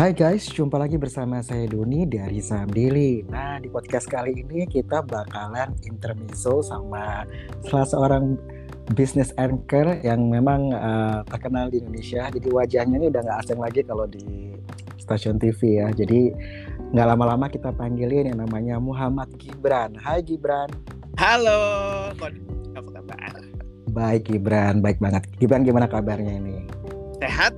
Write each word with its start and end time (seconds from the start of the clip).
Hai 0.00 0.16
guys, 0.16 0.48
jumpa 0.48 0.80
lagi 0.80 0.96
bersama 0.96 1.44
saya 1.44 1.68
Doni 1.68 2.08
dari 2.08 2.40
Saham 2.40 2.72
Daily. 2.72 3.20
Nah, 3.28 3.60
di 3.60 3.68
podcast 3.68 4.08
kali 4.08 4.32
ini 4.32 4.64
kita 4.64 5.04
bakalan 5.04 5.76
intermezzo 5.84 6.64
sama 6.64 7.28
salah 7.68 7.84
seorang 7.84 8.40
business 8.96 9.28
anchor 9.36 10.00
yang 10.00 10.32
memang 10.32 10.72
uh, 10.72 11.20
terkenal 11.28 11.68
di 11.68 11.84
Indonesia. 11.84 12.32
Jadi 12.32 12.48
wajahnya 12.48 12.96
ini 12.96 13.12
udah 13.12 13.20
nggak 13.28 13.38
asing 13.44 13.60
lagi 13.60 13.84
kalau 13.84 14.08
di 14.08 14.56
stasiun 14.96 15.36
TV 15.36 15.84
ya. 15.84 15.92
Jadi 15.92 16.32
nggak 16.96 17.04
lama-lama 17.04 17.52
kita 17.52 17.68
panggilin 17.68 18.32
yang 18.32 18.40
namanya 18.40 18.80
Muhammad 18.80 19.28
Gibran. 19.36 20.00
Hai 20.00 20.24
Gibran. 20.24 20.72
Halo, 21.20 21.60
apa 22.72 22.88
kabar? 22.88 23.36
Baik 23.92 24.32
Gibran, 24.32 24.80
baik 24.80 24.96
banget. 24.96 25.28
Gibran 25.36 25.60
gimana 25.60 25.84
kabarnya 25.84 26.40
ini? 26.40 26.64
Sehat? 27.20 27.52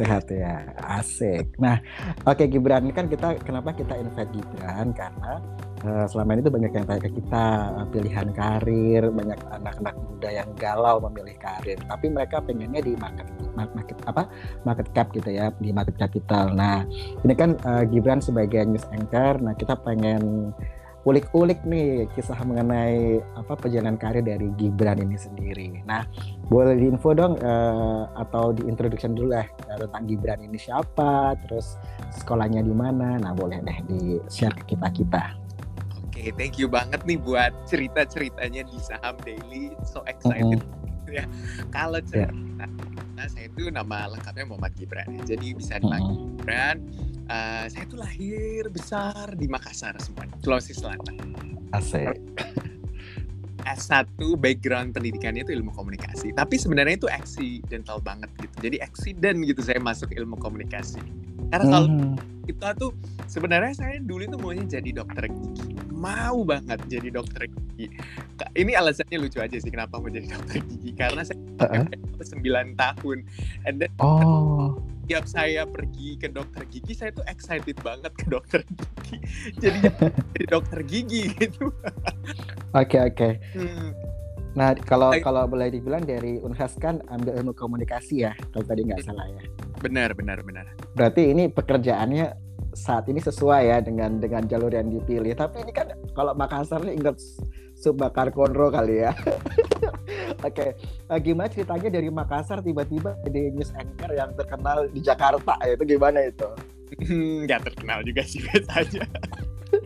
Sehat 0.00 0.32
ya, 0.32 0.64
asik. 0.80 1.60
Nah, 1.60 1.76
oke 2.24 2.40
okay, 2.40 2.46
Gibran, 2.48 2.88
kan 2.96 3.04
kita 3.04 3.36
kenapa 3.44 3.76
kita 3.76 4.00
invite 4.00 4.32
Gibran 4.32 4.96
karena 4.96 5.44
uh, 5.84 6.08
selama 6.08 6.40
ini 6.40 6.40
tuh 6.40 6.54
banyak 6.56 6.72
yang 6.72 6.88
tanya 6.88 7.02
ke 7.04 7.12
kita 7.20 7.44
uh, 7.76 7.86
pilihan 7.92 8.28
karir, 8.32 9.12
banyak 9.12 9.36
anak-anak 9.52 9.94
muda 10.00 10.28
yang 10.32 10.48
galau 10.56 11.04
memilih 11.04 11.36
karir, 11.36 11.76
tapi 11.84 12.08
mereka 12.08 12.40
pengennya 12.40 12.80
di 12.80 12.96
market 12.96 13.28
market 13.52 14.00
apa 14.08 14.24
market 14.64 14.88
cap 14.96 15.12
gitu 15.12 15.28
ya, 15.36 15.52
di 15.60 15.68
market 15.68 16.00
capital. 16.00 16.48
Nah, 16.56 16.80
ini 17.20 17.36
kan 17.36 17.60
uh, 17.68 17.84
Gibran 17.84 18.24
sebagai 18.24 18.64
news 18.64 18.88
anchor, 18.96 19.36
nah 19.44 19.52
kita 19.52 19.76
pengen 19.84 20.56
ulik-ulik 21.08 21.64
nih 21.64 22.04
kisah 22.12 22.36
mengenai 22.44 23.24
apa 23.32 23.56
perjalanan 23.56 23.96
karir 23.96 24.20
dari 24.20 24.52
Gibran 24.60 25.00
ini 25.00 25.16
sendiri. 25.16 25.80
Nah, 25.88 26.04
boleh 26.52 26.76
diinfo 26.76 27.16
dong 27.16 27.40
uh, 27.40 28.04
atau 28.20 28.52
diintroduction 28.52 29.16
dulu 29.16 29.32
lah 29.32 29.46
uh, 29.72 29.78
tentang 29.80 30.04
Gibran 30.04 30.40
ini 30.44 30.60
siapa, 30.60 31.36
terus 31.46 31.80
sekolahnya 32.20 32.60
di 32.60 32.74
mana. 32.76 33.16
Nah, 33.16 33.32
boleh 33.32 33.64
deh 33.64 33.78
di 33.88 34.00
share 34.28 34.52
ke 34.52 34.76
kita 34.76 34.88
kita. 34.92 35.24
Oke, 36.04 36.28
okay, 36.28 36.28
thank 36.36 36.60
you 36.60 36.68
banget 36.68 37.00
nih 37.08 37.16
buat 37.16 37.54
cerita-ceritanya 37.64 38.68
di 38.68 38.76
Saham 38.76 39.16
Daily. 39.24 39.72
So 39.88 40.04
excited. 40.04 40.60
Mm 40.60 40.68
-hmm. 41.08 41.16
ya. 41.16 41.24
Kalau 41.72 42.00
ya. 42.04 42.28
cerita, 42.28 42.34
yeah. 42.36 42.89
Nah, 43.20 43.28
saya 43.28 43.52
itu 43.52 43.68
nama 43.68 44.08
lengkapnya 44.08 44.48
Muhammad 44.48 44.72
Gibran. 44.80 45.08
Ya. 45.20 45.36
Jadi 45.36 45.52
bisa 45.52 45.76
dipanggil 45.76 46.16
mm 46.16 46.20
-hmm. 46.24 46.36
Gibran 46.40 46.76
uh, 47.30 47.64
saya 47.70 47.84
tuh 47.86 47.98
lahir 48.00 48.66
besar 48.72 49.36
di 49.38 49.46
Makassar 49.46 49.94
semuanya, 50.02 50.34
Sulawesi 50.42 50.74
Selatan. 50.74 51.14
Asik. 51.70 52.16
S1 53.60 54.16
background 54.40 54.96
pendidikannya 54.96 55.44
itu 55.44 55.52
ilmu 55.52 55.70
komunikasi, 55.76 56.32
tapi 56.32 56.56
sebenarnya 56.56 56.96
itu 56.96 57.08
accidental 57.12 58.00
banget 58.00 58.32
gitu. 58.40 58.56
Jadi 58.66 58.76
accident 58.80 59.36
gitu 59.46 59.60
saya 59.62 59.78
masuk 59.78 60.10
ilmu 60.16 60.40
komunikasi. 60.40 60.98
Karena 61.50 61.66
kalau 61.66 61.88
hmm. 61.90 62.14
kita 62.46 62.68
tuh 62.78 62.90
sebenarnya 63.26 63.74
saya 63.74 63.96
dulu 63.98 64.22
itu 64.26 64.38
maunya 64.38 64.64
jadi 64.80 64.90
dokter 65.02 65.26
gigi, 65.26 65.76
mau 65.90 66.46
banget 66.46 66.78
jadi 66.86 67.08
dokter 67.10 67.46
gigi. 67.50 67.86
Ini 68.56 68.72
alasannya 68.78 69.18
lucu 69.18 69.38
aja 69.42 69.56
sih 69.58 69.70
kenapa 69.70 69.98
mau 69.98 70.10
jadi 70.10 70.30
dokter 70.30 70.62
gigi 70.64 70.90
karena 70.94 71.26
saya 71.26 71.38
uh 71.60 71.84
-uh. 71.84 71.86
9 72.20 72.76
tahun, 72.76 73.18
and 73.66 73.82
then 73.82 73.90
oh 73.98 74.78
setiap 75.10 75.26
saya 75.26 75.66
pergi 75.66 76.14
ke 76.22 76.30
dokter 76.30 76.62
gigi 76.70 76.94
saya 76.94 77.10
tuh 77.10 77.26
excited 77.26 77.74
banget 77.82 78.14
ke 78.14 78.30
dokter 78.30 78.62
gigi 78.62 79.18
jadi 79.66 79.90
jadi 80.38 80.46
dokter 80.46 80.86
gigi 80.86 81.34
gitu 81.34 81.66
oke 82.78 82.94
oke 82.94 82.94
okay. 83.10 83.42
hmm. 83.58 83.90
nah 84.54 84.70
kalau 84.86 85.10
kalau 85.18 85.50
boleh 85.50 85.66
dibilang 85.74 86.06
dari 86.06 86.38
Unhas 86.38 86.78
kan 86.78 87.02
ambil 87.10 87.42
ilmu 87.42 87.50
komunikasi 87.58 88.22
ya 88.22 88.38
kalau 88.54 88.62
tadi 88.62 88.86
nggak 88.86 89.02
salah 89.02 89.26
ya 89.34 89.42
benar 89.80 90.12
benar 90.12 90.44
benar 90.44 90.66
berarti 90.92 91.32
ini 91.32 91.48
pekerjaannya 91.48 92.50
saat 92.76 93.10
ini 93.10 93.18
sesuai 93.18 93.62
ya 93.66 93.78
dengan 93.82 94.22
dengan 94.22 94.46
jalur 94.46 94.70
yang 94.70 94.92
dipilih 94.92 95.34
tapi 95.34 95.64
ini 95.66 95.72
kan 95.74 95.90
kalau 96.14 96.36
Makassar 96.36 96.84
nih 96.86 96.94
ingat 97.00 97.18
sub 97.80 97.96
bakar 97.96 98.28
konro 98.28 98.68
kali 98.68 99.08
ya. 99.08 99.16
Oke, 100.40 100.52
okay. 100.52 100.70
eh, 101.08 101.20
gimana 101.20 101.48
ceritanya 101.48 101.88
dari 101.88 102.08
Makassar 102.12 102.60
tiba-tiba 102.60 103.16
jadi 103.24 103.52
news 103.56 103.72
anchor 103.72 104.12
yang 104.12 104.36
terkenal 104.36 104.88
di 104.92 105.00
Jakarta 105.00 105.56
ya 105.64 105.72
itu 105.76 105.84
gimana 105.96 106.28
itu? 106.28 106.48
Gak 107.50 107.72
terkenal 107.72 108.04
juga 108.04 108.22
sih 108.24 108.44
biasa 108.44 108.84
aja. 108.84 109.02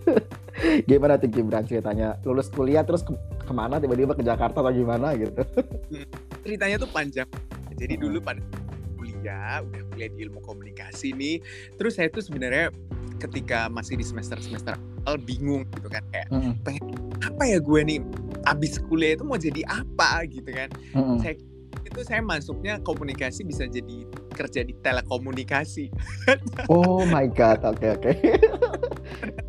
gimana 0.90 1.18
tuh 1.18 1.30
Gibran 1.30 1.66
ceritanya? 1.66 2.18
Lulus 2.26 2.50
kuliah 2.50 2.82
terus 2.82 3.06
ke 3.06 3.14
ke 3.44 3.52
mana 3.54 3.78
tiba-tiba 3.78 4.14
ke 4.14 4.22
Jakarta 4.26 4.62
atau 4.62 4.74
gimana 4.74 5.14
gitu? 5.14 5.42
ceritanya 6.42 6.76
tuh 6.82 6.90
panjang. 6.90 7.28
Jadi 7.74 7.94
dulu 7.98 8.22
pada 8.22 8.40
kuliah, 9.24 9.64
udah 9.64 9.82
kuliah 9.88 10.10
di 10.12 10.18
ilmu 10.28 10.40
komunikasi 10.44 11.16
nih. 11.16 11.40
Terus 11.80 11.96
saya 11.96 12.12
tuh 12.12 12.20
sebenarnya 12.20 12.68
ketika 13.16 13.72
masih 13.72 13.96
di 13.96 14.04
semester 14.04 14.36
semester 14.44 14.76
awal 15.08 15.16
bingung 15.16 15.64
gitu 15.72 15.88
kan 15.88 16.04
kayak 16.12 16.28
mm 16.28 16.52
pengen 16.60 16.84
apa 17.24 17.42
ya 17.48 17.58
gue 17.62 17.80
nih 17.80 17.98
abis 18.44 18.76
kuliah 18.84 19.16
itu 19.16 19.24
mau 19.24 19.40
jadi 19.40 19.64
apa 19.64 20.28
gitu 20.28 20.50
kan 20.52 20.68
mm 20.92 21.24
saya 21.24 21.34
itu 21.84 22.00
saya 22.04 22.20
masuknya 22.20 22.82
komunikasi 22.84 23.46
bisa 23.46 23.64
jadi 23.64 24.04
kerja 24.34 24.60
di 24.66 24.76
telekomunikasi 24.82 25.88
oh 26.68 27.06
my 27.08 27.24
god 27.30 27.64
oke 27.64 27.80
okay, 27.80 27.96
oke 27.96 28.12
okay. 28.12 29.48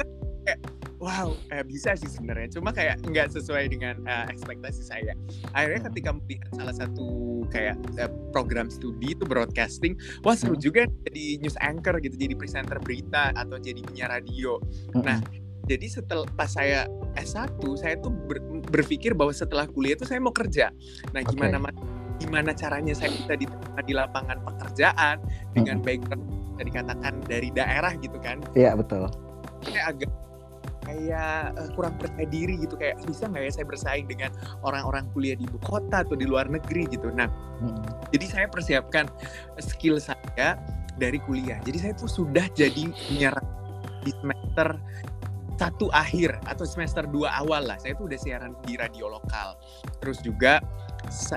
Wow 1.06 1.30
eh, 1.54 1.62
bisa 1.62 1.94
sih 1.94 2.10
sebenarnya 2.10 2.58
cuma 2.58 2.74
kayak 2.74 2.98
nggak 3.06 3.30
sesuai 3.30 3.70
dengan 3.70 4.02
uh, 4.10 4.26
ekspektasi 4.26 4.82
saya 4.82 5.14
akhirnya 5.54 5.86
hmm. 5.86 5.88
ketika 5.94 6.10
melihat 6.18 6.50
salah 6.58 6.74
satu 6.74 7.06
kayak 7.54 7.78
uh, 8.02 8.10
program 8.34 8.74
studi 8.74 9.14
itu 9.14 9.22
broadcasting 9.22 9.94
wah 10.26 10.34
seru 10.34 10.58
hmm. 10.58 10.66
juga 10.66 10.82
jadi 11.06 11.46
news 11.46 11.54
anchor 11.62 12.02
gitu 12.02 12.18
jadi 12.18 12.34
presenter 12.34 12.82
berita 12.82 13.30
atau 13.38 13.62
jadi 13.62 13.86
penyiar 13.86 14.10
radio 14.10 14.58
hmm. 14.98 15.06
nah 15.06 15.22
jadi 15.66 15.86
setelah 16.02 16.26
pas 16.34 16.50
saya 16.50 16.90
S1 17.18 17.58
saya 17.78 17.98
tuh 18.02 18.14
ber, 18.14 18.42
berpikir 18.70 19.14
bahwa 19.14 19.34
setelah 19.34 19.70
kuliah 19.70 19.94
itu 19.94 20.10
saya 20.10 20.18
mau 20.18 20.34
kerja 20.34 20.74
nah 21.14 21.22
gimana 21.22 21.62
okay. 21.62 22.26
gimana 22.26 22.50
caranya 22.58 22.98
saya 22.98 23.14
bisa 23.14 23.38
diterima 23.38 23.82
di 23.86 23.94
lapangan 23.94 24.42
pekerjaan 24.42 25.22
dengan 25.54 25.78
hmm. 25.82 25.86
background 25.86 26.24
bisa 26.56 26.62
dikatakan 26.66 27.14
dari 27.30 27.50
daerah 27.54 27.94
gitu 28.02 28.18
kan 28.18 28.42
iya 28.58 28.74
betul 28.74 29.06
saya 29.62 29.94
agak 29.94 30.10
kayak 30.86 31.58
uh, 31.58 31.70
kurang 31.74 31.98
percaya 31.98 32.30
diri 32.30 32.62
gitu 32.62 32.78
kayak 32.78 33.02
bisa 33.04 33.26
nggak 33.28 33.44
ya 33.50 33.52
saya 33.62 33.66
bersaing 33.68 34.06
dengan 34.06 34.32
orang-orang 34.62 35.10
kuliah 35.12 35.36
di 35.36 35.50
ibu 35.50 35.58
kota 35.66 36.06
atau 36.06 36.16
di 36.16 36.30
luar 36.30 36.48
negeri 36.48 36.88
gitu. 36.88 37.10
Nah 37.12 37.28
hmm. 37.62 38.14
jadi 38.14 38.26
saya 38.30 38.48
persiapkan 38.48 39.10
skill 39.60 39.98
saya 39.98 40.56
dari 40.96 41.20
kuliah. 41.24 41.60
Jadi 41.64 41.78
saya 41.82 41.94
tuh 41.98 42.08
sudah 42.08 42.48
jadi 42.56 42.88
menyerap 43.12 43.44
di 44.06 44.14
semester 44.16 44.80
satu 45.56 45.88
akhir 45.96 46.36
atau 46.52 46.68
semester 46.68 47.08
dua 47.08 47.32
awal 47.40 47.64
lah. 47.68 47.80
Saya 47.80 47.96
tuh 47.96 48.12
udah 48.12 48.20
siaran 48.20 48.52
di 48.68 48.76
radio 48.76 49.08
lokal. 49.08 49.56
Terus 50.04 50.20
juga 50.20 50.60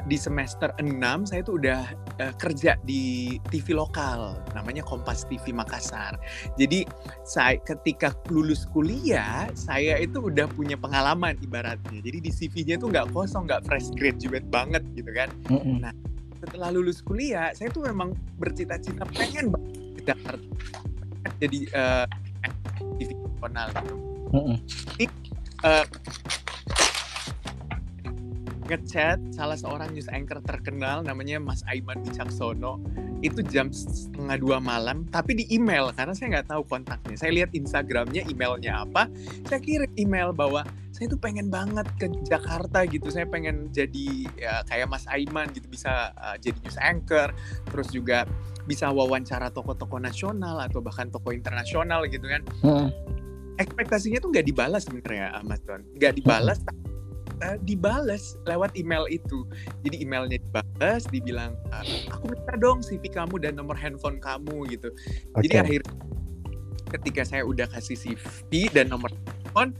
di 0.09 0.17
semester 0.17 0.73
6 0.81 1.31
saya 1.31 1.41
tuh 1.45 1.61
udah 1.61 1.83
uh, 2.21 2.34
kerja 2.37 2.77
di 2.84 3.37
TV 3.53 3.77
lokal 3.77 4.41
namanya 4.53 4.83
Kompas 4.84 5.29
TV 5.29 5.53
Makassar. 5.55 6.17
Jadi 6.56 6.84
saya 7.25 7.61
ketika 7.62 8.12
lulus 8.33 8.65
kuliah 8.71 9.49
saya 9.55 10.01
itu 10.01 10.29
udah 10.29 10.49
punya 10.53 10.75
pengalaman 10.75 11.37
ibaratnya. 11.41 12.01
Jadi 12.01 12.19
di 12.25 12.31
CV-nya 12.33 12.81
tuh 12.81 12.93
nggak 12.93 13.12
kosong, 13.12 13.47
nggak 13.47 13.65
fresh 13.69 13.93
graduate 13.97 14.47
banget 14.49 14.83
gitu 14.97 15.11
kan. 15.12 15.29
Mm 15.53 15.59
-hmm. 15.61 15.77
Nah 15.85 15.95
setelah 16.39 16.71
lulus 16.71 17.03
kuliah 17.03 17.50
saya 17.55 17.69
tuh 17.75 17.87
memang 17.87 18.15
bercita-cita 18.39 19.03
pengen 19.11 19.50
ke 19.99 20.00
Jakarta 20.06 20.47
jadi 21.39 21.59
uh, 21.75 22.06
TV 22.99 23.11
nasional 23.15 23.67
gitu. 23.71 23.95
Mm 24.29 24.43
-hmm. 24.45 24.56
Jadi, 24.93 25.06
uh, 25.65 25.85
ngechat 28.69 29.19
salah 29.33 29.56
seorang 29.56 29.97
news 29.97 30.06
anchor 30.12 30.45
terkenal 30.45 31.00
namanya 31.00 31.41
Mas 31.41 31.65
Aiman 31.65 32.05
Wicaksono. 32.05 32.76
Itu 33.25 33.43
jam 33.43 33.73
setengah 33.75 34.38
dua 34.38 34.56
malam 34.62 35.09
tapi 35.09 35.35
di 35.35 35.44
email 35.50 35.91
karena 35.97 36.12
saya 36.15 36.38
nggak 36.38 36.53
tahu 36.53 36.62
kontaknya. 36.69 37.17
Saya 37.17 37.32
lihat 37.35 37.50
Instagramnya 37.56 38.29
emailnya 38.29 38.85
apa 38.85 39.09
saya 39.49 39.59
kirim 39.59 39.91
email 39.97 40.31
bahwa 40.37 40.62
saya 40.93 41.11
tuh 41.11 41.20
pengen 41.20 41.49
banget 41.49 41.88
ke 41.97 42.06
Jakarta 42.29 42.85
gitu. 42.85 43.09
Saya 43.09 43.25
pengen 43.26 43.73
jadi 43.73 44.06
ya, 44.37 44.55
kayak 44.69 44.87
Mas 44.93 45.09
Aiman 45.09 45.49
gitu. 45.56 45.67
Bisa 45.67 46.12
uh, 46.15 46.37
jadi 46.37 46.61
news 46.61 46.79
anchor 46.79 47.32
terus 47.73 47.88
juga 47.91 48.29
bisa 48.69 48.93
wawancara 48.93 49.49
tokoh-tokoh 49.49 49.97
nasional 49.97 50.61
atau 50.61 50.85
bahkan 50.85 51.09
tokoh 51.09 51.32
internasional 51.32 52.05
gitu 52.06 52.29
kan. 52.29 52.44
Hmm. 52.61 52.88
ekspektasinya 53.59 54.23
tuh 54.23 54.31
nggak 54.31 54.47
dibalas 54.47 54.87
sebenarnya 54.87 55.43
Mas 55.43 55.59
Don. 55.67 55.82
Nggak 55.99 56.23
dibalas 56.23 56.62
hmm 56.62 56.88
uh, 57.43 57.56
dibales 57.62 58.38
lewat 58.46 58.75
email 58.75 59.06
itu. 59.11 59.46
Jadi 59.87 60.02
emailnya 60.02 60.38
dibales, 60.40 61.06
dibilang 61.11 61.55
uh, 61.70 61.85
aku 62.11 62.35
minta 62.35 62.55
dong 62.58 62.82
CV 62.82 63.11
kamu 63.11 63.43
dan 63.43 63.58
nomor 63.58 63.79
handphone 63.79 64.19
kamu 64.19 64.67
gitu. 64.73 64.90
Okay. 65.35 65.49
Jadi 65.49 65.55
akhir 65.58 65.81
ketika 66.99 67.23
saya 67.26 67.43
udah 67.44 67.69
kasih 67.69 67.96
CV 67.96 68.73
dan 68.73 68.88
nomor 68.88 69.12
handphone, 69.12 69.76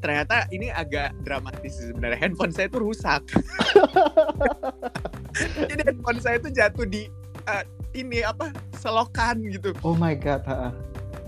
ternyata 0.00 0.48
ini 0.50 0.72
agak 0.72 1.12
dramatis 1.22 1.80
sebenarnya. 1.80 2.18
Handphone 2.18 2.52
saya 2.52 2.66
tuh 2.70 2.82
rusak. 2.82 3.22
Jadi 5.68 5.82
handphone 5.84 6.20
saya 6.22 6.36
tuh 6.40 6.52
jatuh 6.52 6.86
di 6.88 7.08
uh, 7.50 7.64
ini 7.92 8.24
apa 8.24 8.52
selokan 8.80 9.44
gitu. 9.52 9.76
Oh 9.84 9.96
my 9.96 10.16
god. 10.16 10.44
Ha. 10.48 10.72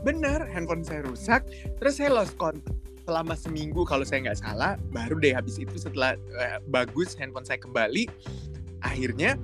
Bener, 0.06 0.46
handphone 0.48 0.86
saya 0.86 1.04
rusak. 1.04 1.44
Terus 1.76 1.98
saya 1.98 2.14
lost 2.14 2.38
kontak 2.38 2.77
selama 3.08 3.32
seminggu 3.32 3.88
kalau 3.88 4.04
saya 4.04 4.28
nggak 4.28 4.44
salah. 4.44 4.76
Baru 4.92 5.16
deh 5.16 5.32
habis 5.32 5.56
itu 5.56 5.72
setelah 5.80 6.20
uh, 6.36 6.60
bagus 6.68 7.16
handphone 7.16 7.48
saya 7.48 7.56
kembali, 7.56 8.04
akhirnya 8.84 9.40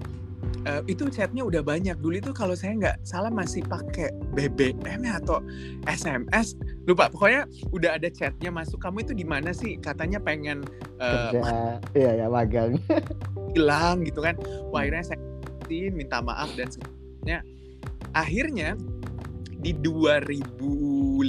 uh, 0.68 0.84
itu 0.84 1.08
chatnya 1.08 1.40
udah 1.40 1.64
banyak. 1.64 1.96
Dulu 1.96 2.20
itu 2.20 2.36
kalau 2.36 2.52
saya 2.52 2.76
nggak 2.76 2.96
salah 3.08 3.32
masih 3.32 3.64
pakai 3.64 4.12
BBM 4.36 5.08
ya 5.08 5.16
atau 5.16 5.40
SMS 5.88 6.60
lupa. 6.84 7.08
Pokoknya 7.08 7.48
udah 7.72 7.96
ada 7.96 8.12
chatnya 8.12 8.52
masuk 8.52 8.84
kamu 8.84 9.08
itu 9.08 9.16
di 9.16 9.24
mana 9.24 9.56
sih? 9.56 9.80
Katanya 9.80 10.20
pengen 10.20 10.60
uh, 11.00 11.32
kerja. 11.32 11.40
iya 11.96 12.12
ya 12.20 12.26
magang. 12.28 12.76
Hilang 13.56 14.04
gitu 14.04 14.20
kan. 14.20 14.36
Wah 14.68 14.84
akhirnya 14.84 15.16
saya 15.16 15.18
minta 15.72 16.20
maaf 16.20 16.52
dan 16.60 16.68
sebagainya 16.68 17.40
akhirnya 18.14 18.78
di 19.64 19.72
2015 19.80 21.24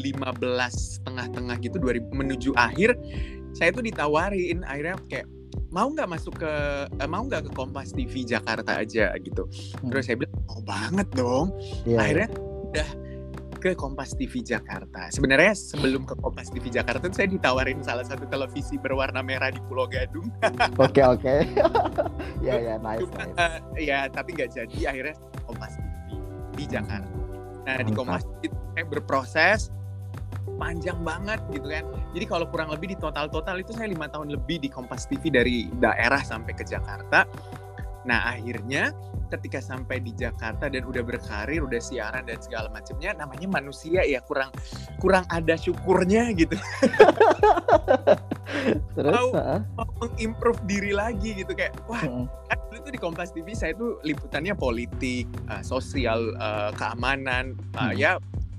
tengah-tengah 1.08 1.56
gitu 1.64 1.80
2000 1.80 2.12
menuju 2.12 2.52
akhir 2.60 3.00
saya 3.56 3.72
tuh 3.72 3.88
ditawarin 3.88 4.68
akhirnya 4.68 5.00
kayak 5.08 5.28
mau 5.72 5.88
nggak 5.92 6.08
masuk 6.08 6.40
ke 6.40 6.54
eh, 6.88 7.10
mau 7.10 7.24
nggak 7.24 7.48
ke 7.48 7.52
Kompas 7.56 7.96
TV 7.96 8.28
Jakarta 8.28 8.80
aja? 8.80 9.12
gitu. 9.20 9.48
Hmm. 9.80 9.92
terus 9.92 10.08
saya 10.08 10.20
bilang 10.20 10.36
mau 10.48 10.62
banget 10.64 11.08
dong. 11.16 11.52
Yeah. 11.88 12.04
akhirnya 12.04 12.30
udah 12.72 12.90
ke 13.60 13.72
Kompas 13.74 14.14
TV 14.14 14.46
Jakarta. 14.46 15.10
Sebenarnya 15.10 15.58
sebelum 15.58 16.06
ke 16.06 16.14
Kompas 16.20 16.54
TV 16.54 16.70
Jakarta 16.70 17.10
tuh 17.10 17.18
saya 17.18 17.32
ditawarin 17.32 17.82
salah 17.82 18.06
satu 18.06 18.30
televisi 18.30 18.78
berwarna 18.78 19.26
merah 19.26 19.50
di 19.50 19.58
Pulau 19.66 19.90
Gadung. 19.90 20.30
Oke 20.86 21.02
oke. 21.02 21.36
Ya 22.46 22.62
ya 22.62 22.76
nice, 22.78 23.10
nice. 23.18 23.38
Uh, 23.42 23.58
ya 23.80 24.00
tapi 24.12 24.38
nggak 24.38 24.54
jadi 24.54 24.80
akhirnya 24.92 25.16
Kompas 25.50 25.74
TV 25.80 26.14
di 26.56 26.66
Jakarta 26.70 27.15
nah 27.66 27.82
di 27.82 27.92
Kompas 27.92 28.22
saya 28.78 28.86
berproses 28.86 29.74
panjang 30.56 31.02
banget 31.02 31.42
gitu 31.52 31.68
kan. 31.68 31.84
Jadi 32.16 32.26
kalau 32.30 32.46
kurang 32.48 32.72
lebih 32.72 32.96
di 32.96 32.98
total-total 32.98 33.60
itu 33.60 33.76
saya 33.76 33.92
lima 33.92 34.08
tahun 34.08 34.32
lebih 34.32 34.64
di 34.64 34.70
Kompas 34.72 35.10
TV 35.10 35.34
dari 35.34 35.68
daerah 35.82 36.22
sampai 36.22 36.54
ke 36.56 36.64
Jakarta. 36.64 37.28
Nah 38.08 38.30
akhirnya 38.30 38.94
ketika 39.32 39.60
sampai 39.62 40.02
di 40.02 40.14
Jakarta 40.14 40.70
dan 40.70 40.86
udah 40.86 41.02
berkarir, 41.02 41.66
udah 41.66 41.82
siaran 41.82 42.26
dan 42.26 42.40
segala 42.42 42.70
macamnya, 42.70 43.14
namanya 43.18 43.48
manusia 43.50 44.06
ya 44.06 44.22
kurang 44.24 44.54
kurang 45.02 45.26
ada 45.34 45.58
syukurnya 45.58 46.32
gitu. 46.38 46.58
Terus, 48.96 49.14
mau, 49.14 49.62
mau 49.76 49.90
mengimprove 50.06 50.62
diri 50.66 50.92
lagi 50.96 51.44
gitu 51.44 51.52
kayak 51.52 51.76
wah 51.86 52.02
hmm. 52.02 52.26
kan 52.48 52.58
dulu 52.72 52.78
tuh 52.82 52.92
di 52.94 53.00
Kompas 53.02 53.30
TV 53.36 53.52
saya 53.52 53.76
tuh 53.76 54.00
liputannya 54.06 54.56
politik, 54.56 55.28
uh, 55.52 55.62
sosial, 55.62 56.34
uh, 56.40 56.72
keamanan, 56.74 57.58
uh, 57.76 57.92
hmm. 57.92 58.00
ya 58.00 58.12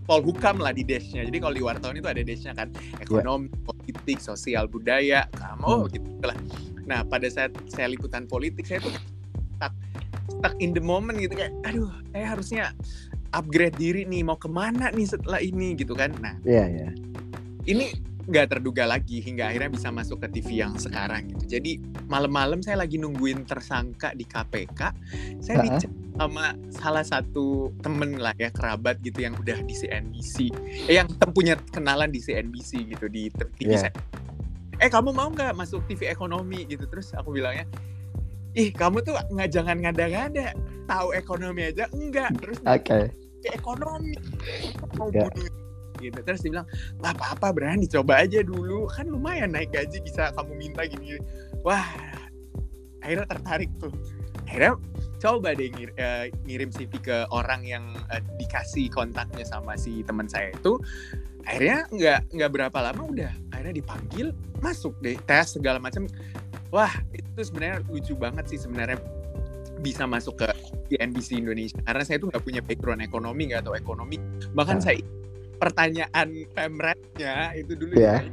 Polhukam 0.06 0.62
lah 0.62 0.70
di 0.70 0.86
dashnya. 0.86 1.26
Jadi 1.26 1.38
kalau 1.42 1.54
di 1.58 1.66
wartawan 1.66 1.98
itu 1.98 2.06
ada 2.06 2.22
dashnya 2.22 2.54
kan 2.54 2.70
ekonomi, 3.02 3.50
yeah. 3.50 3.58
politik, 3.66 4.18
sosial, 4.22 4.70
budaya, 4.70 5.26
kamu 5.34 5.74
hmm. 5.82 5.90
gitu 5.98 6.10
lah. 6.22 6.38
Nah 6.86 7.02
pada 7.02 7.26
saat 7.26 7.50
saya 7.66 7.90
liputan 7.90 8.30
politik 8.30 8.70
saya 8.70 8.86
tuh 8.86 8.94
stuck, 9.58 9.74
stuck 10.46 10.62
in 10.62 10.70
the 10.70 10.78
moment 10.78 11.18
gitu 11.18 11.34
kayak, 11.34 11.50
aduh, 11.66 11.90
saya 12.14 12.26
harusnya 12.30 12.64
upgrade 13.34 13.74
diri 13.74 14.06
nih 14.06 14.22
mau 14.22 14.38
ke 14.38 14.46
mana 14.46 14.94
nih 14.94 15.10
setelah 15.10 15.42
ini 15.42 15.74
gitu 15.74 15.98
kan. 15.98 16.14
Nah, 16.22 16.38
yeah, 16.46 16.70
yeah. 16.70 16.94
ini 17.66 17.90
nggak 18.26 18.54
terduga 18.54 18.86
lagi 18.86 19.22
hingga 19.22 19.50
akhirnya 19.50 19.70
bisa 19.74 19.90
masuk 19.90 20.22
ke 20.22 20.38
TV 20.38 20.62
yang 20.62 20.78
sekarang 20.78 21.34
gitu. 21.34 21.58
Jadi 21.58 21.82
malam-malam 22.06 22.62
saya 22.62 22.78
lagi 22.78 22.94
nungguin 22.94 23.42
tersangka 23.42 24.14
di 24.14 24.22
KPK, 24.22 24.80
saya 25.42 25.66
uh 25.66 25.74
-huh. 25.74 25.90
sama 26.14 26.54
salah 26.70 27.02
satu 27.02 27.74
temen 27.82 28.22
lah 28.22 28.34
ya 28.38 28.54
kerabat 28.54 29.02
gitu 29.02 29.26
yang 29.26 29.34
udah 29.34 29.58
di 29.66 29.74
CNBC, 29.74 30.54
eh, 30.86 30.94
yang 30.94 31.10
punya 31.34 31.58
kenalan 31.74 32.10
di 32.14 32.22
CNBC 32.22 32.86
gitu 32.94 33.10
di 33.10 33.30
TV 33.34 33.74
yeah. 33.74 33.90
saya. 33.90 33.94
Eh 34.78 34.90
kamu 34.90 35.10
mau 35.10 35.26
nggak 35.30 35.58
masuk 35.58 35.82
TV 35.90 36.06
ekonomi 36.10 36.66
gitu? 36.70 36.86
Terus 36.86 37.14
aku 37.14 37.34
bilangnya, 37.34 37.66
ih 38.56 38.72
kamu 38.72 39.04
tuh 39.04 39.14
nggak 39.30 39.50
jangan 39.52 39.76
ngada-ngada, 39.84 40.56
tahu 40.88 41.12
ekonomi 41.12 41.68
aja? 41.68 41.84
Enggak. 41.92 42.32
Terus 42.40 42.58
okay. 42.64 43.12
ekonomi. 43.52 44.16
Mau 44.96 45.12
yeah. 45.12 45.28
gitu. 46.00 46.18
Terus 46.24 46.40
dia 46.40 46.50
bilang 46.56 46.68
lah 47.00 47.12
apa-apa 47.12 47.52
berani 47.52 47.84
dicoba 47.84 48.24
aja 48.24 48.40
dulu. 48.40 48.88
Kan 48.88 49.12
lumayan 49.12 49.52
naik 49.52 49.76
gaji 49.76 50.00
bisa 50.00 50.32
kamu 50.34 50.56
minta 50.56 50.88
gini. 50.88 51.20
Wah 51.62 51.84
akhirnya 53.04 53.28
tertarik 53.28 53.70
tuh. 53.76 53.92
Akhirnya 54.46 54.78
coba 55.20 55.58
deh 55.58 55.68
ngir, 55.74 55.90
uh, 55.98 56.26
ngirim 56.46 56.70
CV 56.70 56.92
ke 57.02 57.16
orang 57.34 57.62
yang 57.66 57.84
uh, 58.08 58.22
dikasih 58.40 58.88
kontaknya 58.88 59.44
sama 59.44 59.76
si 59.76 60.00
teman 60.02 60.26
saya 60.26 60.54
itu. 60.54 60.80
Akhirnya 61.46 61.86
nggak 61.92 62.20
nggak 62.34 62.50
berapa 62.50 62.78
lama 62.90 63.02
udah 63.06 63.32
akhirnya 63.54 63.78
dipanggil 63.78 64.34
masuk 64.58 64.98
deh 64.98 65.14
tes 65.30 65.54
segala 65.54 65.78
macam 65.78 66.10
wah 66.70 66.92
itu 67.12 67.40
sebenarnya 67.42 67.82
lucu 67.90 68.14
banget 68.16 68.44
sih 68.50 68.58
sebenarnya 68.60 68.98
bisa 69.80 70.08
masuk 70.08 70.40
ke 70.40 70.48
NBC 70.96 71.42
Indonesia 71.42 71.78
karena 71.84 72.02
saya 72.02 72.16
tuh 72.22 72.28
nggak 72.32 72.44
punya 72.44 72.60
background 72.64 73.02
ekonomi 73.04 73.52
nggak 73.52 73.68
tahu 73.68 73.76
ekonomi 73.76 74.16
bahkan 74.56 74.80
nah. 74.80 74.84
saya 74.88 75.00
pertanyaan 75.56 76.28
pemretnya 76.52 77.52
itu 77.56 77.72
dulu 77.76 77.94
yeah. 77.96 78.24
ya 78.24 78.28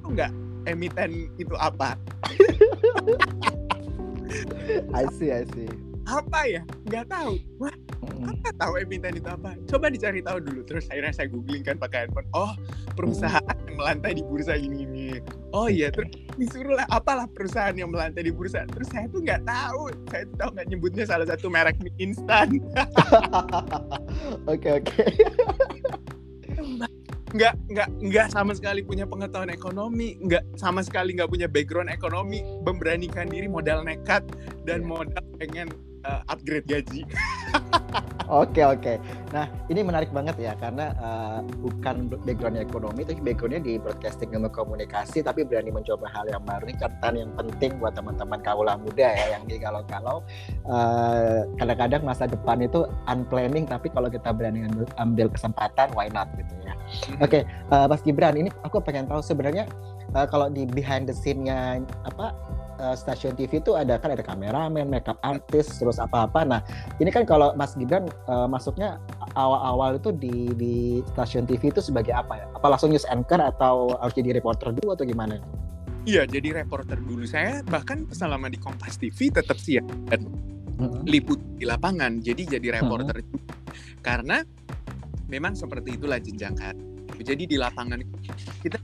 itu 0.00 0.08
enggak 0.10 0.30
emiten 0.66 1.10
itu 1.38 1.54
apa 1.56 1.96
I 4.94 5.04
see 5.14 5.34
I 5.34 5.44
see 5.50 5.89
apa 6.10 6.40
ya? 6.50 6.62
Nggak 6.90 7.06
tahu. 7.06 7.38
Wah 7.62 7.74
apa 8.20 8.52
tahu 8.56 8.72
emiten 8.80 9.16
itu 9.16 9.28
apa 9.28 9.56
coba 9.68 9.86
dicari 9.88 10.20
tahu 10.20 10.38
dulu. 10.42 10.60
Terus 10.66 10.84
akhirnya 10.92 11.12
saya 11.14 11.28
googling 11.30 11.64
kan 11.64 11.76
pakai 11.80 12.08
handphone. 12.08 12.28
Oh 12.36 12.52
perusahaan 12.98 13.56
yang 13.64 13.76
melantai 13.78 14.12
di 14.18 14.22
bursa 14.24 14.54
ini. 14.58 14.84
Ini 14.84 15.06
oh 15.52 15.68
iya 15.68 15.88
terus 15.92 16.12
disuruh 16.36 16.76
lah 16.76 16.86
apalah 16.92 17.28
perusahaan 17.30 17.72
yang 17.72 17.92
melantai 17.92 18.26
di 18.26 18.32
bursa. 18.32 18.66
Terus 18.68 18.88
saya 18.92 19.06
tuh 19.08 19.24
nggak 19.24 19.44
tahu. 19.46 19.82
Saya 20.12 20.22
tuh 20.28 20.36
tahu 20.36 20.50
nggak 20.56 20.68
nyebutnya 20.68 21.04
salah 21.08 21.26
satu 21.28 21.46
merek 21.48 21.76
mie 21.80 21.92
instan. 22.00 22.60
Oke 24.52 24.68
oke. 24.82 25.04
Nggak 27.30 27.54
nggak 27.70 27.88
nggak 28.02 28.26
sama 28.34 28.52
sekali 28.58 28.82
punya 28.82 29.06
pengetahuan 29.06 29.52
ekonomi. 29.52 30.18
Nggak 30.18 30.42
sama 30.58 30.82
sekali 30.82 31.14
nggak 31.14 31.30
punya 31.30 31.46
background 31.46 31.88
ekonomi. 31.92 32.42
Memberanikan 32.66 33.30
diri 33.30 33.46
modal 33.46 33.86
nekat 33.86 34.26
dan 34.66 34.82
iya. 34.82 34.88
modal 34.88 35.24
pengen 35.38 35.70
uh, 36.04 36.20
upgrade 36.28 36.66
gaji. 36.66 37.04
Oke 38.30 38.62
oke. 38.62 38.94
Nah 39.34 39.50
ini 39.66 39.82
menarik 39.82 40.14
banget 40.14 40.38
ya 40.38 40.54
karena 40.54 40.94
uh, 41.02 41.42
bukan 41.42 42.06
background 42.22 42.62
ekonomi 42.62 43.02
tapi 43.02 43.18
backgroundnya 43.18 43.58
di 43.58 43.74
broadcasting 43.74 44.30
ilmu 44.30 44.46
komunikasi 44.54 45.26
tapi 45.26 45.42
berani 45.42 45.74
mencoba 45.74 46.06
hal 46.14 46.30
yang 46.30 46.38
baru 46.46 46.70
ini 46.70 46.78
catatan 46.78 47.26
yang 47.26 47.30
penting 47.34 47.74
buat 47.82 47.98
teman-teman 47.98 48.38
kaula 48.46 48.78
muda 48.78 49.10
ya 49.10 49.34
yang 49.34 49.42
di 49.50 49.58
kalau-kalau 49.58 50.22
uh, 50.70 51.42
kadang-kadang 51.58 52.06
masa 52.06 52.30
depan 52.30 52.62
itu 52.62 52.86
unplanning 53.10 53.66
tapi 53.66 53.90
kalau 53.90 54.06
kita 54.06 54.30
berani 54.30 54.62
ambil, 54.62 54.86
ambil 55.02 55.26
kesempatan 55.34 55.90
why 55.98 56.06
not 56.14 56.30
gitu 56.38 56.54
ya. 56.62 56.70
Mm-hmm. 56.78 57.26
Oke 57.26 57.42
okay, 57.42 57.42
uh, 57.74 57.90
Mas 57.90 58.06
Gibran 58.06 58.38
ini 58.38 58.54
aku 58.62 58.78
pengen 58.78 59.10
tahu 59.10 59.26
sebenarnya 59.26 59.66
uh, 60.14 60.30
kalau 60.30 60.46
di 60.46 60.70
behind 60.70 61.10
the 61.10 61.14
scene-nya 61.18 61.82
apa 62.06 62.30
uh, 62.80 62.96
stasiun 62.96 63.36
TV 63.36 63.60
itu 63.60 63.76
ada 63.76 64.00
kan 64.00 64.16
ada 64.16 64.24
kameramen, 64.24 64.88
makeup 64.88 65.20
artist, 65.20 65.78
terus 65.78 66.00
apa-apa. 66.00 66.42
Nah, 66.42 66.60
ini 66.98 67.12
kan 67.12 67.28
kalau 67.28 67.52
Mas 67.54 67.76
Gibran 67.76 68.08
uh, 68.26 68.48
masuknya 68.48 68.96
awal-awal 69.36 70.00
itu 70.00 70.10
di 70.10 70.50
di 70.56 70.74
stasiun 71.14 71.44
TV 71.44 71.68
itu 71.68 71.84
sebagai 71.84 72.16
apa 72.16 72.40
ya? 72.40 72.46
Apa 72.56 72.72
langsung 72.72 72.90
news 72.90 73.06
anchor 73.12 73.38
atau 73.38 73.94
harus 74.00 74.16
jadi 74.16 74.40
reporter 74.40 74.72
dulu 74.72 74.96
atau 74.96 75.04
gimana? 75.04 75.38
Iya, 76.08 76.24
jadi 76.24 76.64
reporter 76.64 76.96
dulu. 76.96 77.28
Saya 77.28 77.60
bahkan 77.68 78.08
selama 78.08 78.48
di 78.48 78.56
Kompas 78.56 78.96
TV 78.96 79.28
tetap 79.28 79.60
siap 79.60 79.84
dan 80.08 80.24
mm-hmm. 80.80 81.04
liput 81.04 81.40
di 81.60 81.68
lapangan. 81.68 82.24
Jadi 82.24 82.56
jadi 82.56 82.80
reporter 82.80 83.20
mm-hmm. 83.20 84.00
Karena 84.00 84.40
memang 85.28 85.52
seperti 85.52 86.00
itulah 86.00 86.16
jenjang 86.16 86.56
karir. 86.56 86.88
Jadi 87.20 87.44
di 87.52 87.56
lapangan 87.60 88.00
kita 88.64 88.79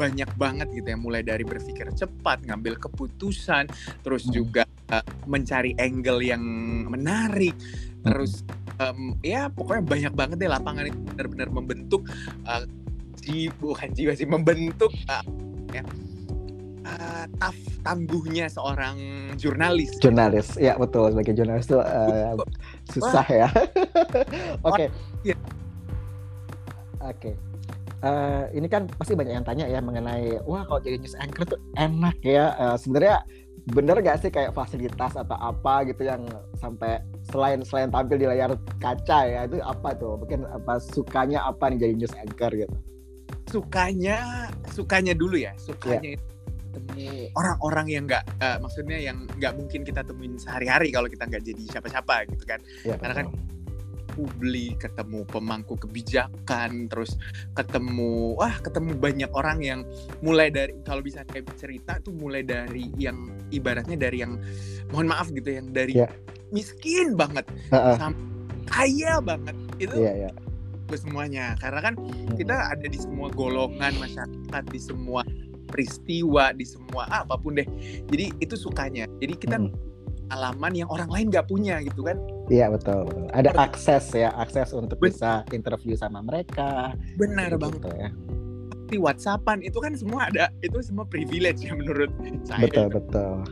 banyak 0.00 0.30
banget 0.40 0.68
gitu 0.72 0.88
ya 0.88 0.96
mulai 0.96 1.20
dari 1.20 1.44
berpikir 1.44 1.92
cepat 1.92 2.48
ngambil 2.48 2.80
keputusan 2.80 3.68
terus 4.00 4.24
hmm. 4.24 4.32
juga 4.32 4.64
uh, 4.88 5.04
mencari 5.28 5.76
angle 5.76 6.24
yang 6.24 6.40
menarik 6.88 7.52
hmm. 7.52 8.08
terus 8.08 8.40
um, 8.80 9.20
ya 9.20 9.52
pokoknya 9.52 9.84
banyak 9.84 10.12
banget 10.16 10.36
deh 10.40 10.48
lapangan 10.48 10.88
itu 10.88 10.98
benar-benar 11.12 11.48
membentuk 11.52 12.08
uh, 12.48 12.64
ji 13.20 13.52
bukan 13.60 13.92
jiwa 13.92 14.16
sih 14.16 14.24
membentuk 14.24 14.88
uh, 15.12 15.24
ya 15.76 15.84
uh, 16.88 17.24
taf 17.36 17.56
tangguhnya 17.84 18.48
seorang 18.48 18.96
jurnalis 19.36 19.92
jurnalis 20.00 20.56
ya 20.56 20.80
betul 20.80 21.12
sebagai 21.12 21.36
jurnalis 21.36 21.68
itu 21.68 21.76
uh, 21.76 22.40
susah 22.88 23.26
Wah. 23.28 23.40
ya 23.44 23.48
oke 24.64 24.72
okay. 24.72 24.88
ya. 25.28 25.36
oke 27.04 27.20
okay 27.20 27.49
uh, 28.04 28.44
ini 28.52 28.66
kan 28.66 28.88
pasti 28.96 29.12
banyak 29.16 29.34
yang 29.40 29.46
tanya 29.46 29.66
ya 29.68 29.80
mengenai 29.80 30.40
wah 30.44 30.64
kalau 30.64 30.80
jadi 30.80 31.00
news 31.00 31.16
anchor 31.18 31.44
tuh 31.46 31.60
enak 31.76 32.16
ya 32.24 32.56
uh, 32.56 32.76
sebenarnya 32.76 33.24
bener 33.70 34.00
gak 34.00 34.24
sih 34.24 34.32
kayak 34.32 34.56
fasilitas 34.56 35.14
atau 35.14 35.36
apa 35.36 35.84
gitu 35.84 36.08
yang 36.08 36.24
sampai 36.56 37.04
selain 37.28 37.60
selain 37.60 37.92
tampil 37.92 38.16
di 38.16 38.26
layar 38.26 38.56
kaca 38.80 39.28
ya 39.28 39.44
itu 39.44 39.60
apa 39.60 39.92
tuh 39.94 40.16
mungkin 40.16 40.48
apa 40.48 40.80
sukanya 40.80 41.44
apa 41.44 41.68
nih 41.68 41.78
jadi 41.88 41.94
news 42.00 42.14
anchor 42.16 42.50
gitu 42.56 42.76
sukanya 43.52 44.48
sukanya 44.72 45.12
dulu 45.12 45.36
ya 45.36 45.52
sukanya 45.60 46.16
yeah. 46.16 46.20
ketemu 46.70 47.34
orang-orang 47.34 47.86
yang 47.90 48.02
nggak 48.06 48.24
uh, 48.40 48.56
maksudnya 48.62 48.98
yang 48.98 49.26
nggak 49.36 49.52
mungkin 49.58 49.82
kita 49.82 50.00
temuin 50.06 50.38
sehari-hari 50.38 50.88
kalau 50.94 51.10
kita 51.10 51.26
nggak 51.26 51.42
jadi 51.42 51.62
siapa-siapa 51.68 52.30
gitu 52.30 52.44
kan 52.46 52.60
yeah, 52.86 52.96
karena 52.96 53.14
betul. 53.22 53.34
kan 53.34 53.59
publik, 54.20 54.84
ketemu 54.84 55.24
pemangku 55.24 55.80
kebijakan, 55.80 56.92
terus 56.92 57.16
ketemu 57.56 58.36
wah 58.36 58.52
ketemu 58.60 58.92
banyak 59.00 59.30
orang 59.32 59.58
yang 59.64 59.80
mulai 60.20 60.52
dari 60.52 60.76
kalau 60.84 61.00
bisa 61.00 61.24
kayak 61.24 61.48
cerita 61.56 61.96
tuh 62.04 62.12
mulai 62.12 62.44
dari 62.44 62.92
yang 63.00 63.32
ibaratnya 63.48 63.96
dari 63.96 64.20
yang 64.20 64.36
mohon 64.92 65.08
maaf 65.08 65.32
gitu 65.32 65.56
yang 65.56 65.72
dari 65.72 65.96
yeah. 65.96 66.12
miskin 66.52 67.16
banget 67.16 67.48
uh 67.72 67.96
-uh. 67.96 67.96
sampai 67.96 68.20
kaya 68.68 69.18
banget. 69.24 69.56
Itu 69.80 69.96
yeah, 69.96 70.28
yeah. 70.28 70.32
semuanya. 70.92 71.56
Karena 71.56 71.80
kan 71.80 71.94
kita 72.36 72.76
ada 72.76 72.86
di 72.86 72.98
semua 73.00 73.32
golongan 73.32 73.96
masyarakat 73.96 74.64
di 74.68 74.80
semua 74.82 75.24
peristiwa 75.72 76.52
di 76.52 76.66
semua 76.68 77.08
apa 77.08 77.40
pun 77.40 77.56
deh. 77.56 77.66
Jadi 78.12 78.36
itu 78.42 78.54
sukanya. 78.54 79.08
Jadi 79.18 79.34
kita 79.40 79.56
hmm 79.56 79.90
pengalaman 80.30 80.72
yang 80.78 80.88
orang 80.94 81.10
lain 81.10 81.26
nggak 81.26 81.50
punya 81.50 81.82
gitu 81.82 82.06
kan 82.06 82.14
iya 82.50 82.66
betul, 82.68 83.06
ada 83.30 83.54
akses 83.56 84.12
ya 84.12 84.34
akses 84.34 84.74
untuk 84.74 84.98
ben 84.98 85.14
bisa 85.14 85.46
interview 85.54 85.94
sama 85.94 86.20
mereka. 86.20 86.92
Benar 87.16 87.56
gitu 87.56 87.88
ya. 87.94 88.10
Di 88.90 88.98
WhatsAppan 88.98 89.62
itu 89.62 89.78
kan 89.78 89.94
semua 89.94 90.26
ada 90.26 90.50
itu 90.66 90.82
semua 90.82 91.06
privilege 91.06 91.62
ya 91.62 91.78
menurut 91.78 92.10
saya. 92.42 92.66
Betul 92.66 92.90
betul. 92.90 93.46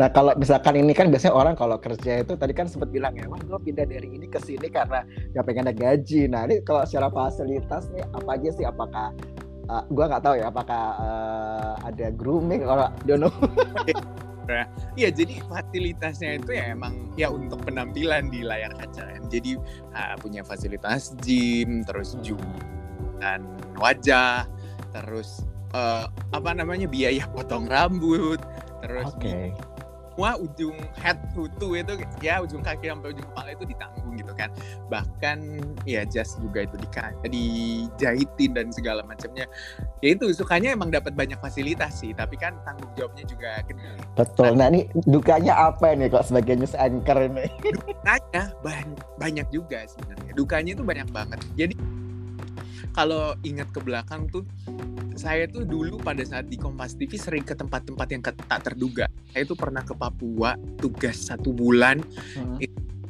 Nah 0.00 0.08
kalau 0.08 0.32
misalkan 0.40 0.80
ini 0.80 0.96
kan 0.96 1.12
biasanya 1.12 1.36
orang 1.36 1.52
kalau 1.52 1.76
kerja 1.76 2.24
itu 2.24 2.32
tadi 2.32 2.56
kan 2.56 2.64
sempat 2.64 2.88
bilang 2.88 3.12
ya 3.12 3.28
wah 3.28 3.36
gue 3.36 3.60
pindah 3.60 3.84
dari 3.84 4.08
ini 4.08 4.24
ke 4.24 4.40
sini 4.40 4.72
karena 4.72 5.04
gak 5.36 5.44
pengen 5.44 5.68
ada 5.68 5.76
gaji. 5.76 6.32
Nah 6.32 6.48
ini 6.48 6.64
kalau 6.64 6.80
secara 6.88 7.12
fasilitas 7.12 7.92
nih 7.92 8.08
apa 8.08 8.30
aja 8.40 8.50
sih? 8.56 8.64
Apakah 8.64 9.12
uh, 9.70 9.84
gue 9.86 10.04
nggak 10.04 10.22
tahu 10.24 10.34
ya 10.40 10.46
apakah 10.50 10.84
uh, 10.98 11.72
ada 11.86 12.06
grooming 12.10 12.66
or 12.66 12.90
don't 13.06 13.22
know 13.22 13.32
ya. 14.52 14.66
Iya, 14.96 15.08
jadi 15.14 15.34
fasilitasnya 15.46 16.30
itu 16.42 16.50
ya 16.56 16.74
emang 16.74 17.12
ya 17.14 17.30
untuk 17.30 17.62
penampilan 17.64 18.28
di 18.28 18.44
layar 18.44 18.74
kaca. 18.76 19.06
Kan. 19.16 19.22
Jadi 19.30 19.56
uh, 19.94 20.14
punya 20.18 20.42
fasilitas 20.42 21.14
gym, 21.22 21.86
terus 21.86 22.18
juga 22.20 22.46
dan 23.20 23.44
wajah, 23.76 24.48
terus 24.92 25.44
uh, 25.76 26.08
apa 26.32 26.50
namanya 26.56 26.88
biaya 26.88 27.28
potong 27.30 27.68
rambut, 27.68 28.40
terus 28.80 29.12
okay 29.12 29.52
semua 30.20 30.36
ujung 30.36 30.76
head 31.00 31.16
to 31.32 31.48
toe 31.56 31.80
itu 31.80 31.96
ya 32.20 32.44
ujung 32.44 32.60
kaki 32.60 32.92
sampai 32.92 33.16
ujung 33.16 33.24
kepala 33.32 33.56
itu 33.56 33.64
ditanggung 33.64 34.12
gitu 34.20 34.36
kan. 34.36 34.52
Bahkan 34.92 35.38
ya 35.88 36.04
jas 36.04 36.36
juga 36.44 36.68
itu 36.68 36.76
di, 36.76 36.92
dijahitin 37.24 38.52
dan 38.52 38.68
segala 38.68 39.00
macamnya. 39.00 39.48
Ya 40.04 40.12
itu 40.12 40.28
sukanya 40.36 40.76
emang 40.76 40.92
dapat 40.92 41.16
banyak 41.16 41.40
fasilitas 41.40 42.04
sih 42.04 42.12
tapi 42.12 42.36
kan 42.36 42.52
tanggung 42.68 42.92
jawabnya 43.00 43.24
juga 43.24 43.64
gede. 43.64 43.96
Betul. 44.12 44.60
Nah, 44.60 44.68
nah 44.68 44.76
ini 44.76 44.92
dukanya 45.08 45.56
apa 45.56 45.96
nih 45.96 46.12
kok 46.12 46.28
sebagai 46.28 46.52
news 46.52 46.76
anchor 46.76 47.16
ini? 47.24 47.48
dukanya 47.72 48.52
banyak 49.16 49.46
juga 49.48 49.88
sebenarnya. 49.88 50.36
Dukanya 50.36 50.70
itu 50.76 50.84
banyak 50.84 51.08
banget. 51.16 51.40
Jadi 51.56 51.80
kalau 53.00 53.32
ingat 53.48 53.72
ke 53.72 53.80
belakang 53.80 54.28
tuh 54.28 54.44
saya 55.16 55.48
tuh 55.48 55.64
dulu 55.64 55.96
pada 55.96 56.20
saat 56.20 56.52
di 56.52 56.60
Kompas 56.60 57.00
TV 57.00 57.16
sering 57.16 57.44
ke 57.48 57.56
tempat-tempat 57.56 58.08
yang 58.12 58.20
tak 58.20 58.60
terduga. 58.60 59.08
Saya 59.32 59.48
tuh 59.48 59.56
pernah 59.56 59.80
ke 59.80 59.96
Papua 59.96 60.52
tugas 60.76 61.16
satu 61.16 61.56
bulan. 61.56 62.04
Hmm. 62.36 62.60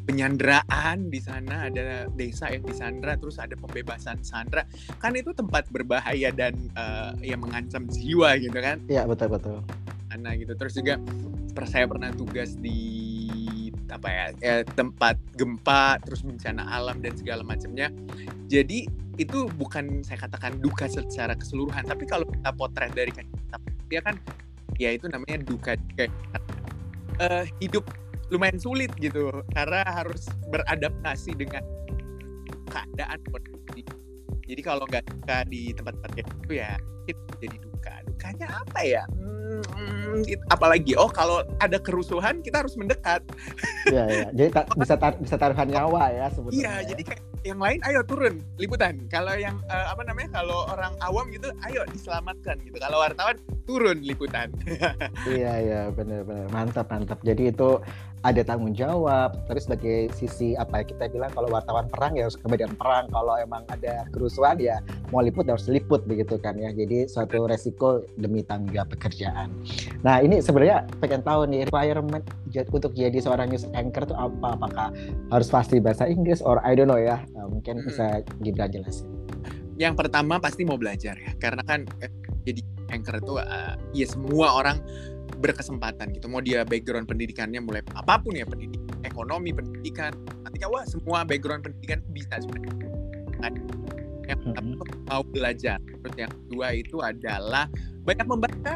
penyanderaan 0.01 1.07
di 1.07 1.23
sana 1.23 1.71
ada 1.71 2.11
desa 2.19 2.51
yang 2.51 2.67
disandra 2.67 3.15
terus 3.15 3.39
ada 3.39 3.55
pembebasan 3.55 4.19
sandra 4.27 4.67
kan 4.99 5.15
itu 5.15 5.31
tempat 5.31 5.71
berbahaya 5.71 6.35
dan 6.35 6.51
uh, 6.75 7.15
yang 7.23 7.39
mengancam 7.39 7.87
jiwa 7.87 8.35
gitu 8.43 8.59
kan 8.59 8.83
iya 8.91 9.07
betul 9.07 9.31
betul 9.31 9.63
Ana 10.11 10.35
gitu 10.35 10.59
terus 10.59 10.75
juga 10.75 10.99
saya 11.63 11.87
pernah 11.87 12.11
tugas 12.11 12.59
di 12.59 13.10
apa 13.91 14.09
ya, 14.09 14.25
ya 14.41 14.55
tempat 14.65 15.19
gempa 15.37 15.99
terus 16.03 16.23
bencana 16.23 16.67
alam 16.71 17.03
dan 17.03 17.15
segala 17.19 17.43
macamnya. 17.43 17.91
Jadi 18.47 18.87
itu 19.19 19.51
bukan 19.59 20.01
saya 20.07 20.25
katakan 20.25 20.57
duka 20.65 20.89
secara 20.89 21.37
keseluruhan 21.37 21.85
tapi 21.85 22.09
kalau 22.09 22.25
kita 22.25 22.51
potret 22.57 22.95
dari 22.97 23.13
kacamata 23.13 23.59
dia 23.91 24.01
kan 24.01 24.17
ya 24.79 24.95
itu 24.95 25.11
namanya 25.11 25.43
duka. 25.45 25.75
Kayak 25.99 26.15
uh, 27.21 27.45
hidup 27.59 27.85
lumayan 28.31 28.57
sulit 28.63 28.95
gitu 29.03 29.31
karena 29.53 29.83
harus 29.85 30.31
beradaptasi 30.49 31.35
dengan 31.35 31.67
keadaan 32.71 33.19
kondisi 33.27 33.83
jadi 34.51 34.63
kalau 34.67 34.85
nggak 34.91 35.05
duka 35.07 35.37
di 35.47 35.71
tempat-tempat 35.71 36.11
kayak 36.19 36.29
itu 36.43 36.53
ya 36.59 36.73
itu 37.07 37.33
jadi 37.39 37.57
duka. 37.63 37.95
Dukanya 38.07 38.47
apa 38.61 38.81
ya? 38.85 39.05
Hmm, 39.11 40.23
apalagi 40.51 40.95
oh 40.99 41.11
kalau 41.11 41.43
ada 41.63 41.79
kerusuhan 41.79 42.43
kita 42.43 42.67
harus 42.67 42.75
mendekat. 42.75 43.23
Ya, 43.89 44.05
ya. 44.07 44.27
jadi 44.35 44.49
ta 44.51 44.63
bisa 44.81 44.95
tar 44.99 45.15
bisa 45.19 45.37
taruhan 45.39 45.69
nyawa 45.71 46.11
ya 46.11 46.27
sebetulnya 46.31 46.59
iya 46.61 46.75
ya. 46.83 46.89
jadi 46.95 47.03
kayak 47.07 47.23
yang 47.41 47.61
lain 47.61 47.81
ayo 47.89 48.01
turun 48.05 48.35
liputan. 48.61 49.01
Kalau 49.09 49.33
yang 49.39 49.57
uh, 49.73 49.87
apa 49.91 50.03
namanya 50.05 50.43
kalau 50.43 50.69
orang 50.69 50.93
awam 51.01 51.31
gitu 51.33 51.49
ayo 51.71 51.83
diselamatkan 51.89 52.61
gitu. 52.67 52.77
Kalau 52.77 53.01
wartawan 53.01 53.39
turun 53.71 54.03
liputan. 54.03 54.51
Iya 55.31 55.53
iya 55.63 55.81
benar-benar 55.95 56.51
mantap 56.51 56.91
mantap. 56.91 57.23
Jadi 57.23 57.55
itu 57.55 57.79
ada 58.27 58.43
tanggung 58.43 58.75
jawab. 58.75 59.37
Terus 59.47 59.71
sebagai 59.71 60.11
sisi 60.19 60.59
apa 60.59 60.83
ya 60.83 60.85
kita 60.91 61.07
bilang 61.13 61.31
kalau 61.31 61.47
wartawan 61.53 61.87
perang 61.87 62.19
ya 62.19 62.27
harus 62.27 62.35
ke 62.35 62.47
medan 62.51 62.75
perang. 62.75 63.07
Kalau 63.15 63.39
emang 63.39 63.63
ada 63.71 64.11
kerusuhan 64.11 64.59
ya 64.59 64.83
mau 65.15 65.23
liput 65.23 65.47
harus 65.47 65.71
liput 65.71 66.03
begitu 66.11 66.35
kan 66.43 66.59
ya. 66.59 66.75
Jadi 66.75 67.07
suatu 67.07 67.47
resiko 67.47 68.03
demi 68.19 68.43
tanggung 68.43 68.75
jawab 68.75 68.91
pekerjaan. 68.99 69.55
Nah 70.03 70.19
ini 70.19 70.43
sebenarnya 70.43 70.91
pengen 70.99 71.23
tahu 71.23 71.47
nih 71.47 71.71
requirement 71.71 72.25
untuk 72.75 72.91
jadi 72.99 73.19
seorang 73.23 73.55
news 73.55 73.69
anchor 73.79 74.03
itu 74.03 74.17
apa? 74.19 74.59
Apakah 74.59 74.89
harus 75.31 75.49
pasti 75.53 75.79
bahasa 75.79 76.11
Inggris 76.11 76.43
or 76.43 76.59
I 76.67 76.75
don't 76.75 76.91
know 76.91 76.99
ya. 76.99 77.23
Nah, 77.37 77.47
mungkin 77.47 77.79
hmm. 77.81 77.87
bisa 77.87 78.27
Gibran 78.43 78.75
jelasin. 78.75 79.07
Yang 79.79 79.95
pertama 79.97 80.43
pasti 80.43 80.67
mau 80.67 80.77
belajar 80.77 81.15
ya. 81.17 81.33
Karena 81.39 81.63
kan 81.65 81.87
eh, 82.03 82.11
jadi 82.45 82.61
anchor 82.91 83.17
itu 83.19 83.35
uh, 83.39 83.75
ya 83.95 84.07
semua 84.07 84.55
orang 84.59 84.79
berkesempatan 85.41 86.13
gitu 86.13 86.27
mau 86.29 86.45
dia 86.45 86.67
background 86.67 87.09
pendidikannya 87.09 87.63
mulai 87.63 87.81
apa 87.97 88.21
pun 88.21 88.37
ya 88.37 88.45
pendidik 88.45 88.83
ekonomi 89.07 89.55
pendidikan 89.55 90.13
nanti 90.45 90.61
wah 90.69 90.85
semua 90.85 91.25
background 91.25 91.65
pendidikan 91.65 92.05
bisa 92.13 92.37
sebenarnya 92.43 92.87
nah, 93.41 93.51
yang 94.29 94.39
pertama 94.43 94.69
mm-hmm. 94.77 95.09
mau 95.09 95.23
belajar 95.25 95.79
terus 95.81 96.15
yang 96.19 96.31
kedua 96.31 96.67
itu 96.77 96.97
adalah 97.01 97.67
banyak 98.05 98.27
membaca 98.27 98.75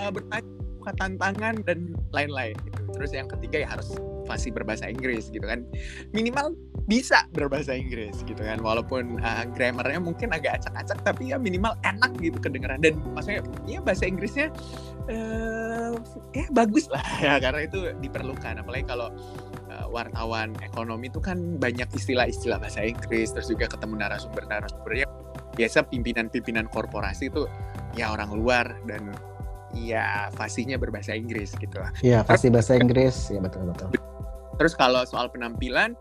uh, 0.00 0.10
bertanya 0.10 0.44
tantangan 0.86 1.66
dan 1.66 1.98
lain-lain 2.14 2.54
gitu. 2.62 2.80
terus 2.94 3.10
yang 3.10 3.26
ketiga 3.26 3.66
ya 3.66 3.68
harus 3.74 3.90
fasih 4.30 4.54
berbahasa 4.54 4.86
Inggris 4.86 5.30
gitu 5.34 5.42
kan 5.42 5.66
minimal 6.14 6.54
bisa 6.86 7.26
berbahasa 7.34 7.74
Inggris 7.74 8.22
gitu 8.22 8.38
kan 8.38 8.62
walaupun 8.62 9.18
uh, 9.18 9.42
grammarnya 9.50 9.98
mungkin 9.98 10.30
agak 10.30 10.62
acak-acak 10.62 11.02
tapi 11.02 11.34
ya 11.34 11.36
minimal 11.36 11.74
enak 11.82 12.14
gitu 12.22 12.38
kedengeran 12.38 12.78
dan 12.78 12.94
maksudnya 13.10 13.42
ya 13.66 13.82
bahasa 13.82 14.06
Inggrisnya 14.06 14.54
uh, 15.10 15.98
ya 16.30 16.46
bagus 16.54 16.86
lah 16.86 17.02
ya 17.26 17.42
karena 17.42 17.66
itu 17.66 17.90
diperlukan 17.98 18.62
apalagi 18.62 18.86
kalau 18.86 19.10
uh, 19.66 19.86
wartawan 19.90 20.54
ekonomi 20.62 21.10
itu 21.10 21.18
kan 21.18 21.58
banyak 21.58 21.90
istilah-istilah 21.90 22.62
bahasa 22.62 22.86
Inggris 22.86 23.34
terus 23.34 23.50
juga 23.50 23.66
ketemu 23.66 24.06
narasumber-narasumbernya 24.06 25.06
biasa 25.58 25.90
pimpinan-pimpinan 25.90 26.70
korporasi 26.70 27.32
itu 27.32 27.50
ya 27.98 28.14
orang 28.14 28.30
luar 28.30 28.78
dan 28.86 29.10
ya 29.74 30.32
fasihnya 30.32 30.80
berbahasa 30.80 31.16
Inggris 31.16 31.52
gitu 31.56 31.76
lah. 31.80 31.90
Iya, 32.00 32.22
fasih 32.24 32.48
bahasa 32.52 32.76
Inggris, 32.76 33.32
ya 33.32 33.40
betul 33.40 33.68
betul. 33.68 33.88
Terus 34.56 34.72
kalau 34.72 35.04
soal 35.04 35.28
penampilan, 35.28 35.92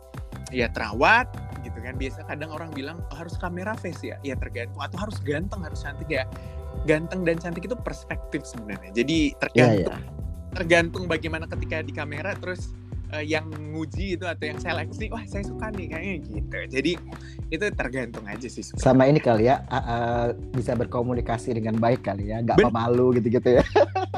ya 0.55 0.71
terawat 0.71 1.27
gitu 1.67 1.75
kan. 1.83 1.99
Biasa 1.99 2.23
kadang 2.23 2.55
orang 2.55 2.71
bilang 2.71 3.03
oh, 3.11 3.17
harus 3.19 3.35
kamera 3.35 3.75
face 3.75 4.15
ya? 4.15 4.15
Ya 4.23 4.39
tergantung. 4.39 4.79
Atau 4.79 4.97
harus 5.03 5.19
ganteng 5.19 5.59
harus 5.67 5.83
cantik 5.83 6.07
ya. 6.07 6.23
Ganteng 6.87 7.27
dan 7.27 7.35
cantik 7.35 7.67
itu 7.67 7.75
perspektif 7.75 8.47
sebenarnya. 8.47 8.95
Jadi 8.95 9.35
tergantung 9.35 9.91
yeah, 9.91 9.99
yeah. 9.99 10.55
tergantung 10.55 11.03
bagaimana 11.11 11.43
ketika 11.51 11.83
di 11.83 11.91
kamera 11.91 12.31
terus 12.39 12.71
uh, 13.11 13.23
yang 13.23 13.45
nguji 13.75 14.15
itu 14.15 14.25
atau 14.25 14.45
yang 14.47 14.59
seleksi 14.59 15.11
wah 15.11 15.23
saya 15.27 15.43
suka 15.43 15.67
nih 15.75 15.91
kayaknya 15.91 16.15
gitu. 16.23 16.57
Jadi 16.71 16.91
itu 17.51 17.65
tergantung 17.75 18.25
aja 18.25 18.47
sih 18.47 18.63
sebenernya. 18.63 18.85
sama 18.87 19.03
ini 19.05 19.19
kali 19.21 19.51
ya 19.51 19.61
uh, 19.69 19.77
uh, 19.77 20.25
bisa 20.55 20.73
berkomunikasi 20.73 21.53
dengan 21.53 21.77
baik 21.77 22.01
kali 22.07 22.31
ya 22.31 22.41
nggak 22.41 22.57
pemalu 22.63 23.19
gitu-gitu 23.19 23.61
ya. 23.61 23.63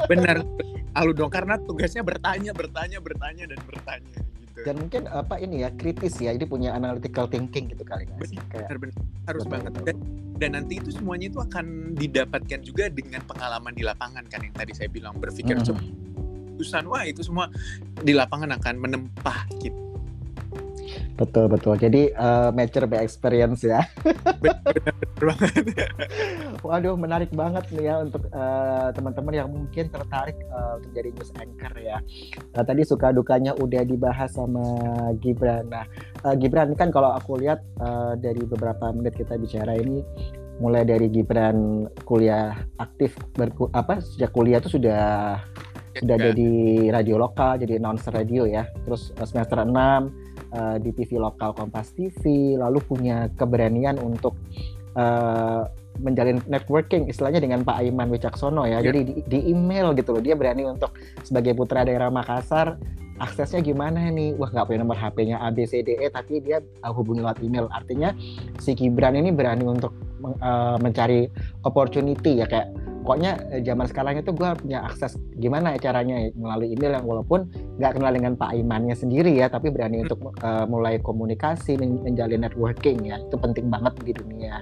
Benar 0.06 0.46
malu 0.94 1.10
dong. 1.14 1.30
Karena 1.30 1.58
tugasnya 1.58 2.02
bertanya 2.02 2.50
bertanya 2.54 2.98
bertanya 2.98 3.44
dan 3.50 3.60
bertanya. 3.66 4.18
Dan 4.66 4.74
mungkin 4.82 5.06
apa 5.06 5.38
ini 5.38 5.62
ya 5.66 5.70
kritis 5.74 6.18
ya, 6.18 6.34
ini 6.34 6.44
punya 6.44 6.74
analytical 6.74 7.30
thinking 7.30 7.70
gitu 7.70 7.84
kali 7.86 8.06
kan. 8.06 8.18
Benar, 8.18 8.76
benar, 8.78 8.96
harus 9.28 9.44
betul, 9.46 9.52
banget. 9.54 9.72
Dan, 9.86 9.96
dan 10.38 10.50
nanti 10.54 10.74
itu 10.78 10.90
semuanya 10.94 11.26
itu 11.30 11.38
akan 11.42 11.98
didapatkan 11.98 12.60
juga 12.62 12.86
dengan 12.90 13.22
pengalaman 13.26 13.74
di 13.74 13.82
lapangan 13.82 14.22
kan 14.30 14.40
yang 14.42 14.54
tadi 14.54 14.72
saya 14.74 14.86
bilang 14.86 15.18
berpikir 15.18 15.58
mm 15.58 15.66
-hmm. 15.66 16.86
wah 16.86 17.02
itu 17.06 17.26
semua 17.26 17.50
di 18.02 18.14
lapangan 18.14 18.54
akan 18.54 18.74
menempah 18.78 19.46
gitu 19.58 19.87
Betul 21.18 21.50
betul. 21.50 21.74
Jadi 21.76 22.14
uh, 22.14 22.54
mature 22.54 22.86
by 22.86 23.02
experience 23.02 23.66
ya. 23.66 23.82
benar 24.42 24.94
banget. 25.18 25.64
Waduh 26.62 26.94
menarik 26.94 27.30
banget 27.34 27.66
nih 27.74 27.90
ya 27.90 27.94
untuk 28.02 28.22
uh, 28.30 28.88
teman-teman 28.94 29.34
yang 29.34 29.48
mungkin 29.50 29.90
tertarik 29.90 30.38
uh, 30.50 30.78
untuk 30.78 30.90
jadi 30.94 31.10
news 31.10 31.30
anchor 31.38 31.74
ya. 31.78 31.98
Uh, 32.54 32.64
tadi 32.64 32.82
suka 32.86 33.10
dukanya 33.10 33.52
udah 33.58 33.82
dibahas 33.82 34.30
sama 34.34 34.64
Gibran. 35.18 35.66
Nah 35.70 35.84
uh, 36.22 36.34
Gibran 36.38 36.74
kan 36.78 36.94
kalau 36.94 37.12
aku 37.14 37.40
lihat 37.40 37.62
uh, 37.82 38.14
dari 38.14 38.42
beberapa 38.46 38.90
menit 38.94 39.18
kita 39.18 39.34
bicara 39.34 39.74
ini 39.74 40.02
mulai 40.58 40.82
dari 40.82 41.06
Gibran 41.06 41.86
kuliah 42.02 42.54
aktif 42.82 43.14
berku 43.38 43.70
apa 43.70 44.02
sejak 44.02 44.34
kuliah 44.34 44.58
itu 44.58 44.74
sudah 44.74 45.38
sudah 45.98 46.16
jadi 46.30 46.50
radio 46.94 47.18
lokal 47.18 47.58
jadi 47.58 47.78
announcer 47.82 48.14
radio 48.14 48.46
ya 48.46 48.66
terus 48.86 49.10
semester 49.26 49.58
6 49.62 49.70
uh, 50.54 50.76
di 50.80 50.90
TV 50.94 51.18
lokal 51.20 51.54
Kompas 51.54 51.92
TV, 51.92 52.54
lalu 52.56 52.78
punya 52.84 53.28
keberanian 53.36 53.98
untuk 54.00 54.36
uh, 54.96 55.68
menjalin 55.98 56.38
networking 56.46 57.10
istilahnya 57.10 57.42
dengan 57.42 57.66
Pak 57.66 57.82
Aiman 57.82 58.08
Wicaksono 58.10 58.62
ya. 58.64 58.78
Yeah. 58.78 58.90
Jadi 58.90 59.00
di, 59.02 59.12
di 59.26 59.38
email 59.50 59.92
gitu 59.98 60.14
loh, 60.14 60.22
dia 60.22 60.38
berani 60.38 60.64
untuk 60.66 60.94
sebagai 61.26 61.58
putra 61.58 61.82
daerah 61.82 62.08
Makassar 62.08 62.78
aksesnya 63.18 63.60
gimana 63.60 64.08
nih? 64.08 64.38
Wah 64.38 64.48
nggak 64.48 64.66
punya 64.70 64.80
nomor 64.86 64.98
HP-nya 64.98 65.42
A 65.42 65.50
B 65.50 65.66
C 65.66 65.82
D 65.82 65.98
E 65.98 66.06
tapi 66.08 66.38
dia 66.38 66.62
uh, 66.86 66.94
hubungi 66.94 67.20
lewat 67.20 67.42
email. 67.42 67.66
Artinya 67.74 68.14
si 68.62 68.72
Gibran 68.78 69.18
ini 69.18 69.34
berani 69.34 69.66
untuk 69.66 69.92
uh, 70.22 70.78
mencari 70.78 71.26
opportunity 71.66 72.38
ya 72.38 72.46
kayak 72.46 72.70
pokoknya 73.08 73.40
eh, 73.56 73.64
zaman 73.64 73.88
sekarang 73.88 74.20
itu 74.20 74.36
gue 74.36 74.48
punya 74.60 74.84
akses 74.84 75.16
gimana 75.40 75.72
ya 75.72 75.88
caranya 75.88 76.28
melalui 76.36 76.76
email 76.76 77.00
yang 77.00 77.08
walaupun 77.08 77.48
nggak 77.80 77.96
kenal 77.96 78.12
dengan 78.12 78.36
Pak 78.36 78.52
Imannya 78.52 78.92
sendiri 78.92 79.32
ya 79.32 79.48
tapi 79.48 79.72
berani 79.72 80.04
hmm. 80.04 80.04
untuk 80.04 80.20
uh, 80.44 80.68
mulai 80.68 81.00
komunikasi 81.00 81.80
menjalin 81.80 82.44
networking 82.44 83.08
ya. 83.08 83.16
Itu 83.16 83.40
penting 83.40 83.72
banget 83.72 83.96
di 84.04 84.12
dunia 84.12 84.60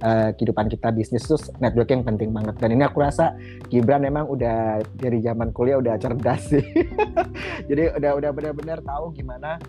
uh, 0.00 0.32
kehidupan 0.32 0.72
kita 0.72 0.88
bisnis 0.88 1.28
terus 1.28 1.52
networking 1.60 2.00
penting 2.00 2.32
banget. 2.32 2.56
Dan 2.56 2.72
ini 2.72 2.88
aku 2.88 3.04
rasa 3.04 3.36
Gibran 3.68 4.08
memang 4.08 4.24
udah 4.24 4.80
dari 4.96 5.20
zaman 5.20 5.52
kuliah 5.52 5.76
udah 5.76 6.00
cerdas 6.00 6.48
sih. 6.48 6.64
Jadi 7.68 7.92
udah 7.92 8.16
udah 8.16 8.30
benar-benar 8.32 8.80
tahu 8.88 9.12
gimana 9.12 9.60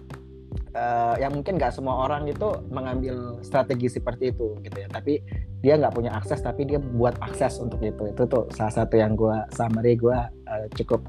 uh, 0.72 1.20
yang 1.20 1.36
mungkin 1.36 1.60
nggak 1.60 1.76
semua 1.76 2.08
orang 2.08 2.32
itu 2.32 2.48
mengambil 2.72 3.44
strategi 3.44 3.92
seperti 3.92 4.32
itu 4.32 4.56
gitu 4.64 4.78
ya. 4.80 4.88
Tapi 4.88 5.20
dia 5.64 5.80
nggak 5.80 5.96
punya 5.96 6.12
akses 6.12 6.44
tapi 6.44 6.68
dia 6.68 6.78
buat 6.78 7.16
akses 7.24 7.58
untuk 7.64 7.80
itu. 7.80 8.12
Itu 8.12 8.28
tuh 8.28 8.52
salah 8.52 8.84
satu 8.84 9.00
yang 9.00 9.16
gue 9.16 9.34
summary 9.56 9.96
gue 9.96 10.18
uh, 10.52 10.66
cukup 10.76 11.00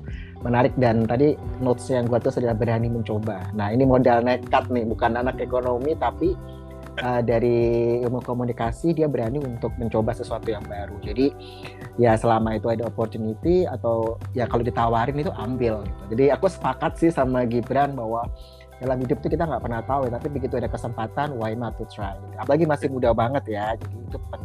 menarik. 0.46 0.70
Dan 0.78 1.10
tadi 1.10 1.34
notes 1.58 1.90
yang 1.90 2.06
gue 2.06 2.22
tuh 2.22 2.30
sudah 2.30 2.54
berani 2.54 2.86
mencoba. 2.86 3.50
Nah 3.58 3.74
ini 3.74 3.82
modal 3.82 4.22
nekat 4.22 4.70
nih 4.70 4.86
bukan 4.86 5.18
anak 5.18 5.42
ekonomi 5.42 5.98
tapi 5.98 6.38
uh, 7.02 7.18
dari 7.18 7.98
ilmu 8.06 8.22
komunikasi 8.22 8.94
dia 8.94 9.10
berani 9.10 9.42
untuk 9.42 9.74
mencoba 9.74 10.14
sesuatu 10.14 10.46
yang 10.46 10.62
baru. 10.70 11.02
Jadi 11.02 11.34
ya 11.98 12.18
selama 12.18 12.58
itu 12.58 12.70
ada 12.70 12.86
opportunity 12.86 13.66
atau 13.66 14.18
ya 14.34 14.50
kalau 14.50 14.66
ditawarin 14.66 15.14
itu 15.14 15.30
ambil 15.38 15.86
gitu. 15.86 16.02
jadi 16.14 16.34
aku 16.34 16.50
sepakat 16.50 16.98
sih 16.98 17.10
sama 17.14 17.46
Gibran 17.46 17.94
bahwa 17.94 18.26
dalam 18.82 18.98
hidup 18.98 19.22
itu 19.22 19.38
kita 19.38 19.46
nggak 19.46 19.62
pernah 19.62 19.80
tahu 19.86 20.10
ya 20.10 20.18
tapi 20.18 20.28
begitu 20.34 20.58
ada 20.58 20.66
kesempatan 20.66 21.38
why 21.38 21.54
not 21.54 21.78
to 21.78 21.86
try? 21.86 22.18
Apalagi 22.34 22.66
masih 22.66 22.90
muda 22.90 23.14
banget 23.14 23.46
ya 23.46 23.78
jadi 23.78 23.94
itu 23.94 24.18
penting 24.28 24.43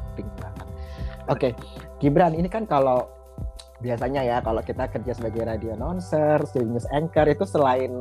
oke 1.29 1.39
okay. 1.39 1.51
Gibran 1.99 2.35
ini 2.35 2.47
kan 2.47 2.65
kalau 2.65 3.19
biasanya 3.79 4.21
ya 4.27 4.37
kalau 4.43 4.59
kita 4.59 4.91
kerja 4.91 5.15
sebagai 5.15 5.47
radio 5.47 5.71
announcer, 5.71 6.43
news 6.59 6.83
anchor 6.91 7.23
itu 7.31 7.47
selain 7.47 7.91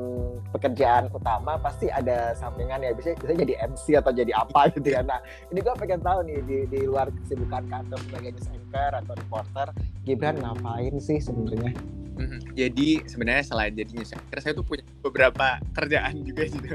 pekerjaan 0.51 1.07
utama 1.15 1.55
pasti 1.63 1.87
ada 1.87 2.35
sampingan 2.35 2.83
ya 2.83 2.91
bisa 2.99 3.15
bisa 3.15 3.35
jadi 3.39 3.55
MC 3.71 3.95
atau 3.95 4.11
jadi 4.11 4.35
apa 4.35 4.69
gitu 4.75 4.91
ya. 4.91 5.07
Nah 5.07 5.23
ini 5.55 5.63
gue 5.63 5.75
pengen 5.79 6.03
tahu 6.03 6.27
nih 6.27 6.39
di, 6.43 6.59
di 6.67 6.81
luar 6.83 7.15
kesibukan 7.23 7.71
kantor 7.71 7.99
sebagai 8.11 8.31
news 8.35 8.51
anchor 8.51 8.93
atau 8.99 9.13
reporter, 9.15 9.67
Gibran 10.03 10.37
ngapain 10.43 10.95
sih 10.99 11.23
sebenarnya? 11.23 11.73
Mm-hmm. 12.19 12.41
Jadi 12.59 12.89
sebenarnya 13.07 13.45
selain 13.47 13.73
jadi 13.79 13.93
news 13.95 14.11
anchor, 14.11 14.39
saya 14.43 14.53
tuh 14.59 14.67
punya 14.67 14.83
beberapa 14.99 15.63
kerjaan 15.79 16.27
juga 16.27 16.43
gitu. 16.51 16.67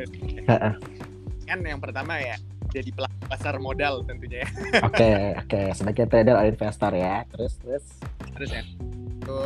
kan 1.43 1.59
yang 1.59 1.83
pertama 1.83 2.15
ya 2.23 2.39
jadi 2.73 2.89
pelaku 2.89 3.23
pasar 3.29 3.55
modal 3.61 4.01
tentunya 4.03 4.41
ya. 4.43 4.49
Oke 4.89 4.97
okay, 4.97 5.17
oke 5.37 5.45
okay. 5.45 5.65
sebagai 5.77 6.05
trader 6.09 6.35
atau 6.35 6.49
investor 6.49 6.91
ya. 6.97 7.15
Terus 7.29 7.53
terus. 7.61 7.85
Terus 8.33 8.49
ya. 8.49 8.63
Itu 9.23 9.37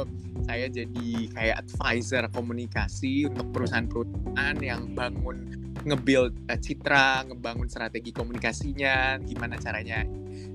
saya 0.47 0.65
jadi 0.71 1.09
kayak 1.35 1.55
advisor 1.67 2.23
komunikasi 2.31 3.27
untuk 3.27 3.51
perusahaan-perusahaan 3.51 4.57
yang 4.63 4.95
bangun 4.95 5.67
nge-build 5.87 6.33
uh, 6.51 6.59
citra, 6.59 7.23
ngebangun 7.31 7.71
strategi 7.71 8.11
komunikasinya, 8.11 9.21
gimana 9.23 9.55
caranya 9.55 10.03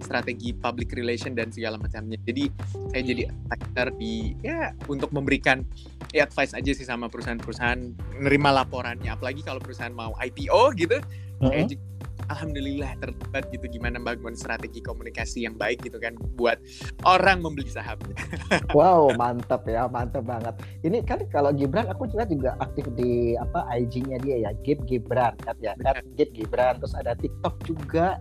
strategi 0.02 0.52
public 0.52 0.92
relation 0.92 1.32
dan 1.32 1.48
segala 1.48 1.80
macamnya. 1.80 2.18
Jadi 2.26 2.50
saya 2.92 3.02
jadi 3.02 3.22
advisor 3.48 3.88
di 3.96 4.36
ya 4.44 4.74
untuk 4.90 5.08
memberikan 5.14 5.64
ya, 6.12 6.28
advice 6.28 6.52
aja 6.52 6.70
sih 6.74 6.84
sama 6.84 7.08
perusahaan-perusahaan 7.08 7.80
nerima 8.20 8.52
laporannya. 8.52 9.08
Apalagi 9.08 9.40
kalau 9.46 9.62
perusahaan 9.62 9.94
mau 9.94 10.12
IPO 10.20 10.62
gitu, 10.76 10.98
uh 10.98 11.02
-huh. 11.40 11.50
saya 11.50 11.64
juga 11.70 11.84
alhamdulillah 12.30 12.94
terlibat 13.02 13.48
gitu 13.50 13.66
gimana 13.66 13.98
bangun 13.98 14.36
strategi 14.36 14.78
komunikasi 14.84 15.46
yang 15.46 15.56
baik 15.56 15.82
gitu 15.82 15.98
kan 15.98 16.14
buat 16.38 16.58
orang 17.02 17.42
membeli 17.42 17.70
sahamnya. 17.70 18.14
wow, 18.76 19.10
mantap 19.16 19.66
ya, 19.66 19.86
mantap 19.88 20.26
banget. 20.26 20.54
Ini 20.86 21.02
kan 21.02 21.24
kalau 21.30 21.50
Gibran 21.54 21.88
aku 21.90 22.06
juga 22.10 22.28
juga 22.28 22.54
aktif 22.62 22.86
di 22.94 23.34
apa 23.38 23.66
IG-nya 23.74 24.18
dia 24.22 24.36
ya, 24.48 24.50
Gib 24.62 24.84
Gibran 24.86 25.34
kan 25.42 25.56
ya, 25.58 25.74
at 25.82 26.06
Gib 26.14 26.30
Gibran 26.36 26.78
terus 26.78 26.94
ada 26.94 27.16
TikTok 27.18 27.54
juga 27.66 28.18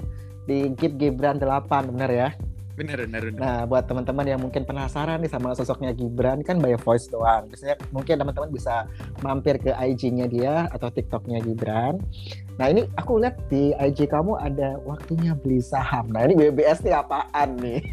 di 0.50 0.74
Gib 0.78 0.98
Gibran 0.98 1.38
8 1.38 1.92
benar 1.94 2.10
ya? 2.10 2.30
Bener, 2.82 2.98
bener. 3.06 3.30
Nah, 3.38 3.70
buat 3.70 3.86
teman-teman 3.86 4.26
yang 4.26 4.42
mungkin 4.42 4.66
penasaran 4.66 5.22
nih 5.22 5.30
sama 5.30 5.54
sosoknya 5.54 5.94
Gibran 5.94 6.42
kan 6.42 6.58
by 6.58 6.74
voice 6.82 7.06
doang. 7.06 7.46
Biasanya 7.46 7.78
mungkin 7.94 8.18
teman-teman 8.18 8.50
bisa 8.50 8.90
mampir 9.22 9.62
ke 9.62 9.70
IG-nya 9.70 10.26
dia 10.26 10.66
atau 10.74 10.90
TikTok-nya 10.90 11.46
Gibran. 11.46 12.02
Nah, 12.58 12.74
ini 12.74 12.90
aku 12.98 13.22
lihat 13.22 13.38
di 13.54 13.78
IG 13.78 14.10
kamu 14.10 14.34
ada 14.42 14.82
waktunya 14.82 15.38
beli 15.38 15.62
saham. 15.62 16.10
Nah, 16.10 16.26
ini 16.26 16.34
WBS 16.34 16.82
nih 16.82 16.98
apaan 16.98 17.62
nih? 17.62 17.86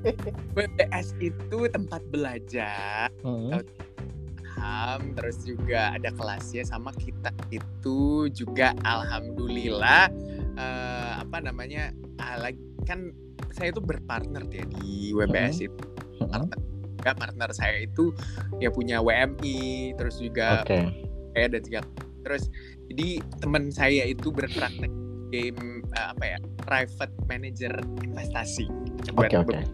WBS 0.56 1.20
itu 1.20 1.68
tempat 1.68 2.00
belajar. 2.08 3.12
Hmm 3.20 3.60
saham 4.60 5.16
terus 5.16 5.40
juga 5.40 5.96
ada 5.96 6.12
kelasnya 6.12 6.68
sama 6.68 6.92
kita 7.00 7.32
itu 7.48 8.28
juga 8.28 8.76
alhamdulillah 8.84 10.12
uh, 10.60 11.12
apa 11.24 11.40
namanya 11.40 11.96
uh, 12.20 12.36
lagi 12.44 12.60
kan 12.84 13.08
saya 13.52 13.72
itu 13.72 13.80
berpartner 13.82 14.44
ya 14.50 14.64
di 14.78 15.12
WBS 15.16 15.60
hmm. 15.60 15.66
itu 15.68 15.84
partner 16.20 16.58
juga 17.00 17.16
partner 17.16 17.50
saya 17.56 17.76
itu 17.88 18.12
ya 18.60 18.68
punya 18.68 19.00
WMI 19.00 19.96
terus 19.96 20.20
juga 20.20 20.60
okay. 20.68 20.92
saya 21.32 21.48
dan 21.48 21.60
juga 21.64 21.80
terus 22.28 22.52
jadi 22.92 23.24
teman 23.40 23.72
saya 23.72 24.04
itu 24.04 24.28
berpraktek 24.28 24.92
game 25.32 25.80
uh, 25.96 26.12
apa 26.12 26.36
ya 26.36 26.38
private 26.60 27.14
manager 27.24 27.72
investasi 28.04 28.68
buat 29.16 29.32
okay, 29.32 29.40
okay. 29.40 29.64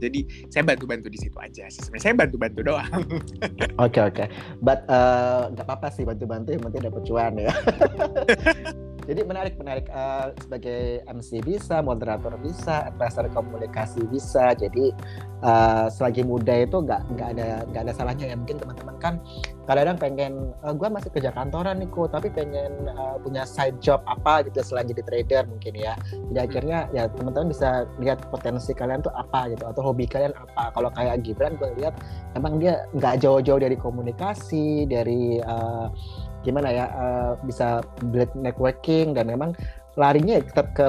Jadi 0.00 0.48
saya 0.48 0.64
bantu-bantu 0.64 1.12
di 1.12 1.20
situ 1.20 1.36
aja 1.36 1.68
sih. 1.68 1.84
Sebenarnya 1.84 2.04
saya 2.08 2.14
bantu-bantu 2.16 2.60
doang. 2.64 2.88
Oke 3.84 4.00
oke. 4.00 4.00
Okay, 4.00 4.02
okay. 4.24 4.26
But 4.64 4.88
nggak 4.88 5.60
uh, 5.60 5.68
apa-apa 5.68 5.92
sih 5.92 6.08
bantu-bantu 6.08 6.56
yang 6.56 6.64
penting 6.64 6.88
dapat 6.88 7.02
cuan 7.04 7.36
ya. 7.36 7.52
Jadi 9.06 9.20
menarik 9.24 9.54
menarik 9.56 9.86
uh, 9.88 10.32
sebagai 10.40 11.00
MC 11.08 11.40
bisa, 11.40 11.80
moderator 11.80 12.36
bisa, 12.40 12.92
advisor 12.92 13.26
komunikasi 13.32 14.04
bisa. 14.08 14.52
Jadi 14.56 14.92
uh, 15.40 15.88
selagi 15.88 16.24
muda 16.24 16.52
itu 16.64 16.84
nggak 16.84 17.16
nggak 17.16 17.28
ada 17.36 17.48
nggak 17.70 17.82
ada 17.88 17.92
salahnya 17.96 18.26
ya. 18.32 18.36
Mungkin 18.36 18.60
teman-teman 18.60 18.96
kan 19.00 19.14
kadang-kadang 19.64 19.98
pengen 19.98 20.32
uh, 20.60 20.70
eh, 20.70 20.74
gue 20.76 20.88
masih 20.90 21.10
kerja 21.14 21.30
kantoran 21.32 21.80
nih 21.80 21.88
kok, 21.88 22.08
tapi 22.12 22.28
pengen 22.28 22.72
uh, 22.92 23.16
punya 23.22 23.48
side 23.48 23.78
job 23.80 24.04
apa 24.04 24.44
gitu 24.46 24.60
selain 24.60 24.88
jadi 24.90 25.02
trader 25.04 25.42
mungkin 25.48 25.74
ya. 25.76 25.94
Jadi 26.30 26.38
hmm. 26.38 26.46
akhirnya 26.50 26.78
ya 26.92 27.08
teman-teman 27.08 27.48
bisa 27.50 27.88
lihat 27.98 28.20
potensi 28.28 28.76
kalian 28.76 29.00
tuh 29.00 29.12
apa 29.16 29.50
gitu 29.52 29.64
atau 29.64 29.80
hobi 29.80 30.04
kalian 30.04 30.36
apa. 30.36 30.74
Kalau 30.76 30.90
kayak 30.92 31.24
Gibran 31.24 31.56
gue 31.56 31.72
lihat 31.80 31.96
emang 32.36 32.60
dia 32.60 32.84
nggak 32.92 33.24
jauh-jauh 33.24 33.60
dari 33.60 33.76
komunikasi, 33.76 34.84
dari 34.84 35.40
uh, 35.40 35.88
gimana 36.40 36.68
ya 36.72 36.86
uh, 36.92 37.32
bisa 37.44 37.84
build 38.08 38.30
networking 38.36 39.12
dan 39.12 39.28
memang 39.28 39.52
larinya 39.98 40.40
tetap 40.40 40.72
ke 40.72 40.88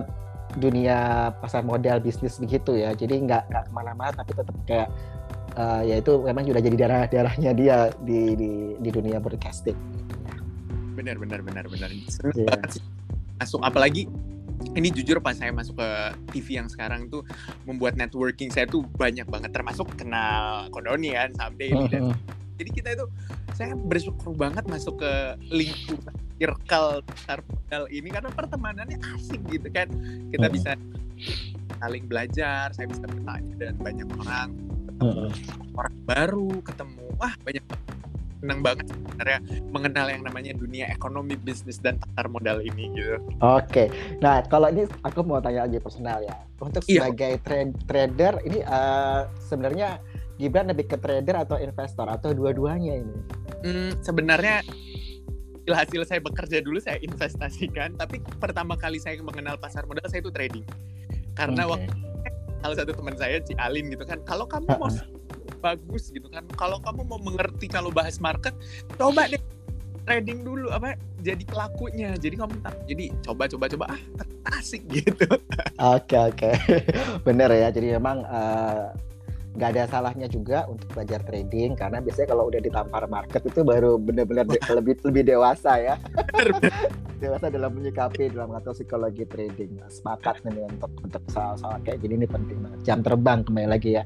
dunia 0.59 1.31
pasar 1.39 1.63
modal 1.63 2.03
bisnis 2.03 2.39
begitu 2.39 2.75
ya. 2.75 2.91
Jadi 2.91 3.23
nggak 3.27 3.51
nggak 3.51 3.63
ke 3.67 3.71
mana-mana 3.71 4.11
tapi 4.11 4.31
tetap 4.35 4.55
kayak 4.67 4.89
uh, 5.55 5.81
ya 5.83 5.99
itu 5.99 6.19
memang 6.23 6.43
sudah 6.47 6.61
jadi 6.63 6.77
darah 6.87 7.03
darahnya 7.07 7.51
dia 7.55 7.77
di 8.03 8.35
di, 8.35 8.51
di 8.79 8.89
dunia 8.91 9.19
broadcasting. 9.19 9.75
Benar 10.95 11.19
benar 11.19 11.39
benar 11.43 11.65
benar. 11.67 11.89
Yeah. 12.35 12.59
masuk 13.41 13.57
apalagi 13.65 14.05
ini 14.77 14.93
jujur 14.93 15.17
pas 15.17 15.33
saya 15.33 15.49
masuk 15.49 15.81
ke 15.81 15.89
TV 16.37 16.61
yang 16.61 16.69
sekarang 16.69 17.09
tuh 17.09 17.25
membuat 17.65 17.97
networking 17.97 18.53
saya 18.53 18.69
tuh 18.69 18.85
banyak 18.95 19.25
banget 19.25 19.49
termasuk 19.49 19.89
kenal 19.97 20.69
Kondoni 20.69 21.17
kan 21.17 21.33
Sam 21.33 21.57
Daily 21.57 21.89
dan 21.89 22.13
jadi 22.61 22.69
kita 22.71 22.89
itu 22.93 23.05
saya 23.57 23.73
bersyukur 23.73 24.37
banget 24.37 24.63
masuk 24.69 25.01
ke 25.01 25.11
lingkungan 25.49 26.13
circle 26.37 27.01
modal 27.25 27.83
ini 27.89 28.09
karena 28.09 28.29
pertemanannya 28.33 28.97
asik 29.17 29.41
gitu 29.49 29.67
kan 29.73 29.89
kita 30.29 30.47
hmm. 30.49 30.55
bisa 30.55 30.71
saling 31.81 32.05
belajar 32.05 32.69
saya 32.73 32.85
bisa 32.85 33.05
bertanya 33.09 33.53
dan 33.57 33.73
banyak 33.81 34.09
orang 34.21 34.49
ketemu 34.85 35.09
hmm. 35.25 35.77
orang 35.77 35.95
baru 36.05 36.49
ketemu 36.61 37.05
wah 37.17 37.33
banyak 37.41 37.65
senang 38.41 38.65
banget 38.65 38.89
sebenarnya 38.89 39.39
mengenal 39.69 40.07
yang 40.09 40.21
namanya 40.25 40.51
dunia 40.57 40.89
ekonomi 40.89 41.37
bisnis 41.37 41.77
dan 41.77 42.01
pasar 42.01 42.25
modal 42.25 42.57
ini 42.65 42.89
gitu. 42.97 43.21
Oke, 43.37 43.93
nah 44.17 44.41
kalau 44.49 44.73
ini 44.73 44.89
aku 45.05 45.21
mau 45.21 45.37
tanya 45.37 45.69
lagi 45.69 45.77
personal 45.77 46.25
ya. 46.25 46.33
Untuk 46.57 46.81
iya. 46.89 47.05
sebagai 47.05 47.37
tra 47.45 47.69
trader 47.85 48.41
ini 48.41 48.65
uh, 48.65 49.29
sebenarnya 49.45 50.01
Gibran 50.39 50.71
lebih 50.71 50.87
ke 50.91 50.97
trader 50.99 51.43
atau 51.47 51.57
investor 51.59 52.07
atau 52.07 52.31
dua-duanya 52.31 53.01
ini? 53.01 53.17
Hmm, 53.61 53.91
sebenarnya 53.99 54.63
hasil 55.69 56.03
saya 56.03 56.19
bekerja 56.19 56.59
dulu 56.59 56.81
saya 56.81 56.97
investasikan, 56.99 57.95
tapi 57.95 58.19
pertama 58.41 58.75
kali 58.75 58.97
saya 58.99 59.19
mengenal 59.21 59.55
pasar 59.55 59.87
modal 59.87 60.03
saya 60.09 60.23
itu 60.25 60.33
trading. 60.33 60.65
Karena 61.37 61.63
okay. 61.67 61.71
waktu 61.87 61.91
salah 62.61 62.75
satu 62.77 62.91
teman 62.93 63.15
saya 63.17 63.37
Ci 63.41 63.53
Alin 63.57 63.89
gitu 63.93 64.03
kan, 64.03 64.19
kalau 64.25 64.45
kamu 64.49 64.67
mau 64.77 64.89
bagus 65.61 66.09
gitu 66.09 66.27
kan. 66.27 66.43
Kalau 66.57 66.81
kamu 66.81 67.05
mau 67.05 67.21
mengerti 67.21 67.69
kalau 67.69 67.93
bahas 67.93 68.17
market, 68.17 68.51
coba 68.97 69.29
deh 69.29 69.39
trading 70.09 70.41
dulu 70.41 70.73
apa 70.73 70.97
jadi 71.21 71.45
pelakunya. 71.45 72.17
Jadi 72.17 72.35
kamu 72.35 72.53
tak 72.65 72.75
jadi 72.89 73.05
coba 73.21 73.43
coba 73.45 73.65
coba 73.69 73.85
ah 73.93 74.01
asik 74.57 74.81
gitu. 74.89 75.29
Oke 75.77 76.17
oke. 76.17 76.51
Bener 77.29 77.53
ya. 77.53 77.69
Jadi 77.69 77.93
memang 77.95 78.25
uh, 78.25 78.89
nggak 79.51 79.69
ada 79.75 79.83
salahnya 79.91 80.27
juga 80.31 80.63
untuk 80.71 80.87
belajar 80.95 81.19
trading 81.27 81.75
karena 81.75 81.99
biasanya 81.99 82.27
kalau 82.31 82.47
udah 82.47 82.61
ditampar 82.63 83.03
market 83.11 83.41
itu 83.43 83.61
baru 83.67 83.99
benar-benar 83.99 84.47
de 84.47 84.59
lebih 84.71 84.95
lebih 85.03 85.23
dewasa 85.27 85.71
ya. 85.79 85.95
Dewasa 87.21 87.53
dalam 87.53 87.77
menyikapi 87.77 88.33
dalam 88.33 88.49
atau 88.57 88.73
psikologi 88.73 89.29
trading. 89.29 89.77
Sepakat 89.85 90.41
nih 90.41 90.65
untuk 90.65 90.89
untuk 91.05 91.21
soal-soal 91.29 91.77
kayak 91.85 92.01
gini 92.01 92.23
ini 92.23 92.25
penting 92.25 92.57
banget. 92.65 92.79
Jam 92.81 93.05
terbang 93.05 93.45
kembali 93.45 93.69
lagi 93.69 94.01
ya 94.01 94.03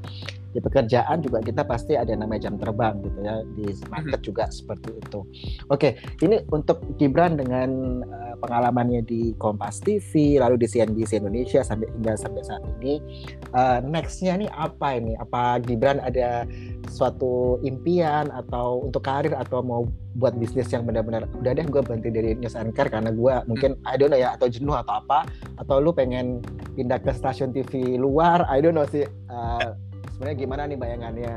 di 0.56 0.64
pekerjaan 0.64 1.20
juga 1.20 1.44
kita 1.44 1.68
pasti 1.68 2.00
ada 2.00 2.16
namanya 2.16 2.48
jam 2.48 2.56
terbang 2.56 3.04
gitu 3.04 3.20
ya 3.20 3.44
di 3.60 3.76
market 3.92 4.20
mhm. 4.24 4.28
juga 4.32 4.44
seperti 4.48 4.90
itu. 4.96 5.20
Oke, 5.68 6.00
ini 6.24 6.40
untuk 6.56 6.80
Gibran 6.96 7.36
dengan 7.36 8.00
uh, 8.08 8.40
pengalamannya 8.40 9.04
di 9.04 9.36
Kompas 9.36 9.84
TV 9.84 10.40
lalu 10.40 10.64
di 10.64 10.68
CNBC 10.72 11.20
Indonesia 11.20 11.60
sampai 11.60 11.92
hingga 11.92 12.16
sampai 12.16 12.42
saat 12.48 12.64
ini 12.80 13.04
uh, 13.52 13.84
nextnya 13.84 14.40
nih 14.40 14.50
apa 14.56 14.96
ini? 14.96 15.20
Apa 15.20 15.60
Gibran 15.60 16.00
ada 16.00 16.48
suatu 16.88 17.60
impian 17.68 18.32
atau 18.32 18.88
untuk 18.88 19.04
karir 19.04 19.36
atau 19.36 19.60
mau 19.60 19.84
buat 20.16 20.32
bisnis 20.40 20.72
yang 20.72 20.88
benar-benar 20.88 21.28
udah 21.44 21.52
deh 21.52 21.68
gue 21.68 21.82
berhenti 21.84 22.08
dari 22.08 22.32
news 22.40 22.56
anchor 22.56 22.88
karena 22.88 23.12
gue 23.12 23.34
mungkin 23.52 23.76
I 23.84 24.00
don't 24.00 24.16
know 24.16 24.20
ya 24.20 24.40
atau 24.40 24.48
jenuh 24.48 24.72
atau 24.72 25.04
apa 25.04 25.28
atau 25.60 25.84
lu 25.84 25.92
pengen 25.92 26.40
pindah 26.80 27.04
ke 27.04 27.12
stasiun 27.12 27.52
TV 27.52 28.00
luar 28.00 28.48
I 28.48 28.64
don't 28.64 28.80
know 28.80 28.88
sih 28.88 29.04
uh, 29.28 29.76
sebenarnya 30.16 30.38
gimana 30.40 30.62
nih 30.72 30.80
bayangannya 30.80 31.34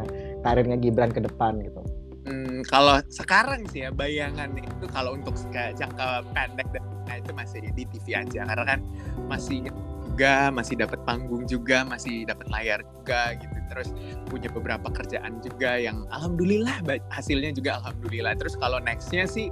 karirnya 0.47 0.79
Gibran 0.79 1.11
ke 1.11 1.19
depan 1.19 1.59
gitu? 1.67 1.83
Hmm, 2.29 2.63
kalau 2.71 3.03
sekarang 3.11 3.67
sih 3.73 3.89
ya 3.89 3.91
bayangan 3.91 4.55
itu 4.55 4.87
kalau 4.95 5.19
untuk 5.19 5.35
jangka 5.51 6.23
pendek 6.37 6.69
dan 6.71 6.85
nah 7.09 7.17
itu 7.17 7.33
masih 7.33 7.59
di 7.75 7.83
TV 7.89 8.21
aja. 8.21 8.47
Karena 8.47 8.65
kan 8.77 8.81
masih 9.27 9.65
juga 9.65 10.51
masih 10.53 10.75
dapat 10.77 11.01
panggung 11.09 11.49
juga 11.49 11.87
masih 11.89 12.29
dapat 12.29 12.47
layar 12.53 12.81
juga 12.85 13.35
gitu. 13.41 13.59
Terus 13.73 13.89
punya 14.29 14.49
beberapa 14.53 14.89
kerjaan 14.93 15.41
juga 15.41 15.81
yang 15.81 16.05
alhamdulillah 16.13 16.85
hasilnya 17.09 17.57
juga 17.57 17.81
alhamdulillah. 17.81 18.37
Terus 18.37 18.55
kalau 18.61 18.79
nextnya 18.79 19.25
sih 19.25 19.49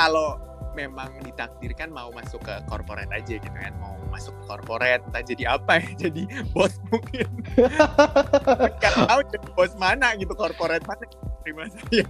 kalau 0.00 0.40
memang 0.74 1.10
ditakdirkan 1.22 1.88
mau 1.90 2.10
masuk 2.10 2.42
ke 2.42 2.54
corporate 2.66 3.10
aja 3.10 3.38
gitu 3.38 3.50
kan. 3.54 3.72
Mau 3.78 3.94
masuk 4.10 4.34
ke 4.34 4.42
corporate 4.50 5.02
entah 5.06 5.22
jadi 5.24 5.56
apa 5.56 5.80
ya 5.80 5.90
jadi 6.10 6.22
bos 6.52 6.76
mungkin. 6.90 7.28
Nggak 8.78 8.94
tahu 9.08 9.20
jadi 9.30 9.46
bos 9.54 9.72
mana 9.78 10.12
gitu 10.18 10.34
corporate 10.34 10.84
mana 10.84 11.06
terima 11.44 11.68
saya 11.68 12.08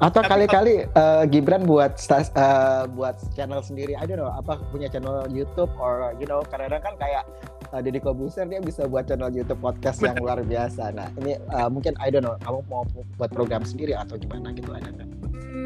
atau 0.00 0.24
kali-kali 0.24 0.88
uh, 0.96 1.28
Gibran 1.28 1.68
buat 1.68 2.00
stas, 2.00 2.32
uh, 2.32 2.88
buat 2.88 3.20
channel 3.36 3.60
sendiri 3.60 3.92
I 3.92 4.08
don't 4.08 4.16
know 4.16 4.32
apa 4.32 4.56
punya 4.72 4.88
channel 4.88 5.28
YouTube 5.28 5.68
or 5.76 6.16
you 6.16 6.24
know 6.24 6.40
kadang-kadang 6.48 6.80
kan 6.80 6.94
kayak 6.96 7.28
uh, 7.76 7.84
Deddy 7.84 8.00
Kobuser 8.00 8.48
dia 8.48 8.64
bisa 8.64 8.88
buat 8.88 9.04
channel 9.04 9.28
YouTube 9.28 9.60
podcast 9.60 10.00
yang 10.00 10.16
luar 10.16 10.40
biasa. 10.40 10.96
Nah 10.96 11.12
ini 11.20 11.36
uh, 11.52 11.68
mungkin 11.68 11.92
I 12.00 12.08
don't 12.08 12.24
know 12.24 12.40
kamu 12.40 12.64
mau 12.72 12.88
buat 13.20 13.30
program 13.30 13.68
sendiri 13.68 13.92
atau 13.92 14.16
gimana 14.16 14.56
gitu 14.56 14.72
ada 14.72 14.88
nggak 14.88 15.08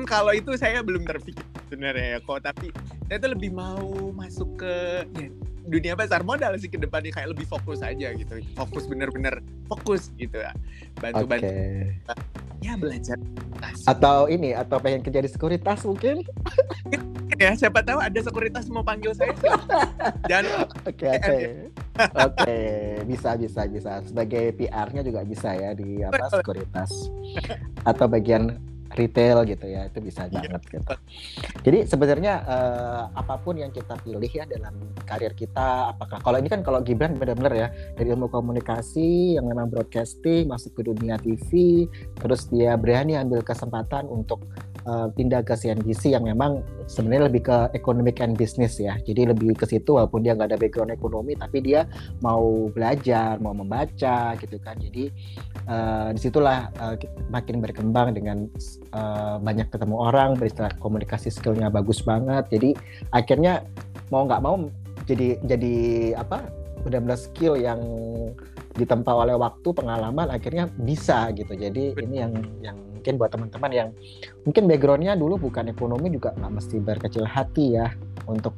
Kalau 0.05 0.33
itu 0.37 0.55
saya 0.55 0.85
belum 0.85 1.03
terpikir 1.09 1.43
sebenarnya 1.67 2.07
ya 2.17 2.19
kok, 2.23 2.39
tapi 2.45 2.69
saya 3.09 3.17
tuh 3.19 3.31
lebih 3.35 3.51
mau 3.55 4.13
masuk 4.15 4.61
ke 4.61 4.75
ya, 5.17 5.29
dunia 5.69 5.93
pasar 5.95 6.25
modal 6.25 6.57
sih 6.57 6.73
ke 6.73 6.81
depannya 6.81 7.13
kayak 7.13 7.37
lebih 7.37 7.47
fokus 7.49 7.85
aja 7.85 8.13
gitu. 8.17 8.35
Fokus 8.57 8.85
bener-bener 8.89 9.41
fokus 9.69 10.11
gitu 10.17 10.41
ya. 10.41 10.53
Bantu-bantu. 10.99 11.49
Okay. 11.49 11.97
Ya 12.59 12.75
belajar. 12.75 13.19
Atau 13.87 14.27
ini 14.27 14.57
atau 14.57 14.83
pengen 14.83 15.05
kerja 15.05 15.23
di 15.23 15.31
sekuritas 15.31 15.87
mungkin? 15.87 16.27
ya 17.43 17.55
siapa 17.55 17.87
tahu 17.87 18.03
ada 18.03 18.19
sekuritas 18.19 18.67
mau 18.67 18.83
panggil 18.83 19.15
saya. 19.15 19.37
Jangan. 20.27 20.67
Oke 20.89 21.07
oke. 21.07 21.39
Oke, 21.99 22.59
bisa 23.07 23.35
bisa 23.35 23.67
bisa. 23.67 24.03
Sebagai 24.07 24.55
PR-nya 24.55 25.03
juga 25.03 25.23
bisa 25.27 25.55
ya 25.55 25.75
di 25.75 26.03
apa 26.03 26.31
sekuritas 26.31 26.91
atau 27.83 28.07
bagian 28.07 28.55
retail 28.99 29.47
gitu 29.47 29.67
ya 29.71 29.87
itu 29.87 29.99
bisa 30.03 30.27
iya. 30.27 30.43
banget 30.43 30.63
gitu. 30.69 30.95
Jadi 31.63 31.79
sebenarnya 31.87 32.35
uh, 32.45 33.03
apa 33.15 33.39
pun 33.39 33.55
yang 33.57 33.71
kita 33.71 33.95
pilih 34.03 34.29
ya 34.29 34.45
dalam 34.45 34.75
karir 35.07 35.33
kita, 35.39 35.95
apakah 35.95 36.19
kalau 36.19 36.37
ini 36.43 36.51
kan 36.51 36.61
kalau 36.67 36.83
Gibran 36.83 37.15
benar-benar 37.15 37.55
ya 37.55 37.69
dari 37.95 38.11
ilmu 38.11 38.27
komunikasi 38.29 39.39
yang 39.39 39.47
memang 39.47 39.71
broadcasting 39.71 40.51
masuk 40.51 40.75
ke 40.75 40.83
dunia 40.91 41.17
TV, 41.23 41.87
terus 42.19 42.51
dia 42.51 42.75
berani 42.75 43.15
ambil 43.15 43.41
kesempatan 43.47 44.11
untuk 44.11 44.43
uh, 44.89 45.09
pindah 45.13 45.45
ke 45.45 45.55
CNBC 45.55 46.17
yang 46.17 46.25
memang 46.27 46.65
sebenarnya 46.89 47.29
lebih 47.29 47.43
ke 47.45 47.57
economic 47.77 48.19
and 48.25 48.35
business 48.41 48.81
ya. 48.81 48.97
Jadi 49.05 49.29
lebih 49.29 49.55
ke 49.55 49.69
situ 49.69 49.97
walaupun 49.97 50.25
dia 50.25 50.33
nggak 50.33 50.55
ada 50.55 50.59
background 50.59 50.93
ekonomi, 50.93 51.37
tapi 51.37 51.61
dia 51.61 51.85
mau 52.25 52.73
belajar, 52.73 53.37
mau 53.39 53.53
membaca 53.53 54.35
gitu 54.41 54.57
kan. 54.61 54.77
Jadi 54.81 55.13
uh, 55.69 56.11
di 56.17 56.21
situlah 56.21 56.73
uh, 56.81 56.97
makin 57.29 57.61
berkembang 57.61 58.17
dengan 58.17 58.49
uh, 58.92 59.37
banyak 59.40 59.68
ketemu 59.68 59.96
orang, 59.96 60.37
beristilah 60.37 60.72
komunikasi 60.79 61.29
skillnya 61.33 61.68
bagus 61.68 62.01
banget. 62.05 62.48
Jadi 62.53 62.70
akhirnya 63.12 63.64
mau 64.09 64.24
nggak 64.24 64.42
mau 64.44 64.57
jadi 65.09 65.40
jadi 65.44 65.77
apa 66.20 66.44
benar-benar 66.85 67.18
skill 67.18 67.59
yang 67.59 67.81
ditempa 68.79 69.11
oleh 69.11 69.35
waktu 69.35 69.68
pengalaman 69.74 70.31
akhirnya 70.31 70.70
bisa 70.70 71.35
gitu. 71.35 71.53
Jadi 71.59 71.98
ini 71.98 72.16
yang 72.22 72.33
yang 72.62 72.77
mungkin 72.94 73.14
buat 73.18 73.31
teman-teman 73.35 73.70
yang 73.74 73.88
mungkin 74.46 74.70
backgroundnya 74.70 75.18
dulu 75.18 75.51
bukan 75.51 75.70
ekonomi 75.70 76.14
juga 76.14 76.35
nggak 76.38 76.53
mesti 76.53 76.77
berkecil 76.79 77.24
hati 77.27 77.79
ya. 77.79 77.90
Untuk 78.29 78.53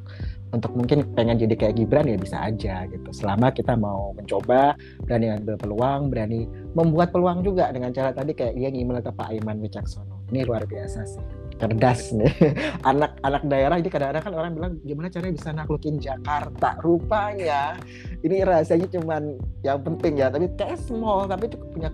untuk 0.51 0.75
mungkin 0.75 1.07
pengen 1.15 1.39
jadi 1.39 1.55
kayak 1.55 1.79
Gibran 1.79 2.11
ya 2.11 2.19
bisa 2.19 2.37
aja 2.43 2.83
gitu. 2.91 3.09
Selama 3.15 3.55
kita 3.55 3.79
mau 3.79 4.11
mencoba 4.11 4.75
berani 5.07 5.31
ambil 5.31 5.55
peluang 5.55 6.11
berani 6.11 6.43
membuat 6.75 7.15
peluang 7.15 7.39
juga 7.39 7.71
dengan 7.71 7.95
cara 7.95 8.11
tadi 8.11 8.35
kayak 8.35 8.59
dia 8.59 8.67
email 8.67 8.99
ke 8.99 9.11
Pak 9.15 9.31
Aiman 9.31 9.63
Wicaksono 9.63 10.10
ini 10.31 10.47
luar 10.47 10.63
biasa 10.65 11.03
sih. 11.03 11.23
Cerdas 11.61 12.09
nih. 12.15 12.33
Anak-anak 12.89 13.43
daerah 13.45 13.75
ini 13.77 13.89
kadang-kadang 13.91 14.23
kan 14.25 14.33
orang 14.33 14.51
bilang 14.57 14.73
gimana 14.81 15.07
caranya 15.13 15.35
bisa 15.37 15.49
naklukin 15.53 16.01
Jakarta? 16.01 16.79
Rupanya 16.81 17.77
ini 18.25 18.41
rasanya 18.41 18.87
cuman 18.89 19.37
yang 19.61 19.79
penting 19.85 20.17
ya 20.17 20.33
tapi 20.33 20.49
kayak 20.57 20.81
small 20.81 21.29
tapi 21.29 21.51
cukup 21.51 21.69
punya 21.69 21.89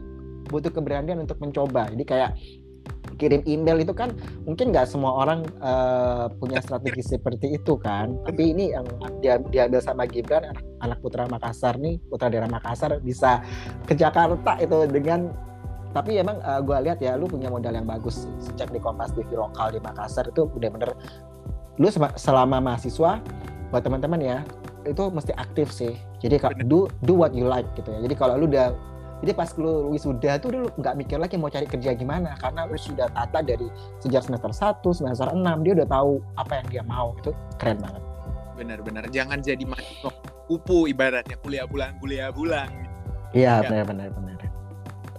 butuh 0.47 0.71
keberanian 0.71 1.19
untuk 1.19 1.35
mencoba. 1.43 1.91
Jadi 1.91 2.03
kayak 2.07 2.31
kirim 3.17 3.41
email 3.49 3.81
itu 3.81 3.91
kan 3.91 4.13
mungkin 4.45 4.69
nggak 4.69 4.87
semua 4.87 5.25
orang 5.25 5.43
uh, 5.59 6.29
punya 6.37 6.61
strategi 6.63 7.03
seperti 7.03 7.59
itu 7.59 7.75
kan. 7.75 8.15
Tapi 8.23 8.55
ini 8.55 8.71
yang 8.71 8.85
dia 9.19 9.41
diambil 9.41 9.81
sama 9.83 10.07
Gibran 10.07 10.47
anak, 10.53 10.63
anak 10.79 10.97
putra 11.03 11.27
Makassar 11.27 11.75
nih 11.75 11.99
putra 12.07 12.31
daerah 12.31 12.47
Makassar 12.47 13.01
bisa 13.01 13.43
ke 13.83 13.97
Jakarta 13.97 14.55
itu 14.61 14.85
dengan 14.87 15.33
tapi 15.97 16.21
emang 16.21 16.37
uh, 16.45 16.57
eh, 16.57 16.61
gue 16.61 16.77
lihat 16.85 16.99
ya 17.01 17.17
lu 17.17 17.25
punya 17.25 17.49
modal 17.49 17.73
yang 17.73 17.89
bagus. 17.89 18.29
Sejak 18.37 18.69
di 18.69 18.77
Kompas 18.77 19.09
TV 19.17 19.33
lokal 19.33 19.73
di 19.73 19.81
Makassar 19.81 20.29
itu 20.29 20.45
bener-bener 20.45 20.93
lu 21.81 21.89
selama 22.17 22.61
mahasiswa 22.61 23.21
buat 23.69 23.81
teman-teman 23.81 24.21
ya 24.21 24.37
itu 24.85 25.09
mesti 25.09 25.33
aktif 25.33 25.73
sih. 25.73 25.97
Jadi 26.21 26.37
do 26.69 26.85
do 27.01 27.17
what 27.17 27.33
you 27.33 27.49
like 27.49 27.65
gitu 27.73 27.89
ya. 27.89 27.99
Jadi 28.05 28.13
kalau 28.13 28.37
lu 28.37 28.45
udah 28.45 28.77
jadi 29.25 29.33
pas 29.33 29.49
lu 29.57 29.89
wisuda 29.89 30.37
tuh 30.37 30.53
dulu 30.53 30.67
nggak 30.77 30.93
mikir 30.93 31.17
lagi 31.17 31.41
mau 31.41 31.49
cari 31.49 31.65
kerja 31.65 31.97
gimana. 31.97 32.37
Karena 32.37 32.69
lu 32.69 32.77
sudah 32.77 33.09
tata 33.09 33.41
dari 33.41 33.65
sejak 33.97 34.21
semester 34.21 34.53
1, 34.53 34.85
semester 34.93 35.27
6 35.33 35.65
dia 35.65 35.73
udah 35.81 35.87
tahu 35.89 36.21
apa 36.37 36.61
yang 36.61 36.67
dia 36.69 36.83
mau. 36.85 37.17
Itu 37.17 37.33
keren 37.57 37.81
banget. 37.81 38.01
Benar-benar 38.53 39.09
jangan 39.09 39.41
jadi 39.41 39.65
mahasiswa 39.65 40.13
kupu 40.45 40.85
ibaratnya 40.87 41.41
kuliah 41.41 41.65
bulan 41.65 41.97
kuliah 41.97 42.29
bulan. 42.29 42.69
Iya 43.35 43.59
benar 43.65 43.83
benar 43.83 44.09
benar 44.15 44.37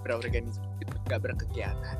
berorganisasi 0.09 0.68
nggak 1.09 1.21
berkegiatan. 1.25 1.97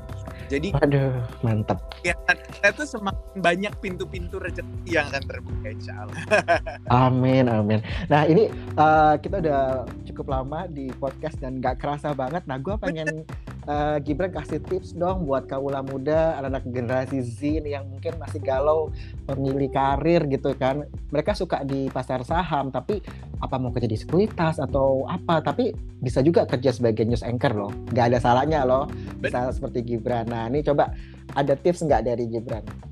Jadi 0.50 0.74
Aduh, 0.82 1.14
mantap. 1.46 1.78
Ya, 2.02 2.14
kita 2.26 2.74
tuh 2.74 2.86
semakin 2.86 3.38
banyak 3.38 3.74
pintu-pintu 3.78 4.42
rezeki 4.42 4.90
yang 4.90 5.06
akan 5.10 5.22
terbuka 5.26 5.66
insya 5.70 5.94
Allah. 6.02 6.18
amin, 7.06 7.46
amin. 7.46 7.78
Nah 8.10 8.26
ini 8.26 8.50
uh, 8.74 9.14
kita 9.18 9.38
udah 9.38 9.86
cukup 10.10 10.26
lama 10.30 10.66
di 10.66 10.90
podcast 10.98 11.38
dan 11.38 11.62
gak 11.62 11.78
kerasa 11.78 12.10
banget. 12.14 12.42
Nah 12.50 12.58
gue 12.58 12.74
pengen 12.82 13.22
uh, 13.70 13.96
Gibran 14.02 14.34
kasih 14.34 14.58
tips 14.66 14.98
dong 14.98 15.30
buat 15.30 15.46
kaula 15.46 15.80
muda, 15.86 16.34
anak-anak 16.42 16.66
generasi 16.66 17.22
Z 17.22 17.62
yang 17.62 17.86
mungkin 17.86 18.18
masih 18.18 18.42
galau 18.42 18.90
memilih 19.30 19.70
karir 19.70 20.26
gitu 20.26 20.50
kan. 20.58 20.82
Mereka 21.14 21.38
suka 21.38 21.62
di 21.62 21.86
pasar 21.86 22.26
saham, 22.26 22.74
tapi 22.74 22.98
apa 23.38 23.56
mau 23.62 23.70
kerja 23.70 23.86
di 23.86 23.98
sekuritas 23.98 24.58
atau 24.58 25.06
apa? 25.06 25.38
Tapi 25.40 25.70
bisa 26.02 26.18
juga 26.20 26.44
kerja 26.50 26.74
sebagai 26.74 27.06
news 27.06 27.22
anchor 27.22 27.54
loh. 27.54 27.72
Gak 27.94 28.10
ada 28.10 28.18
salahnya 28.18 28.66
loh. 28.66 28.90
Bisa 29.22 29.54
seperti 29.54 29.86
Gibran. 29.86 30.26
Nah 30.26 30.50
ini 30.50 30.66
coba 30.66 30.90
ada 31.38 31.54
tips 31.54 31.86
nggak 31.86 32.02
dari 32.10 32.26
Gibran? 32.26 32.89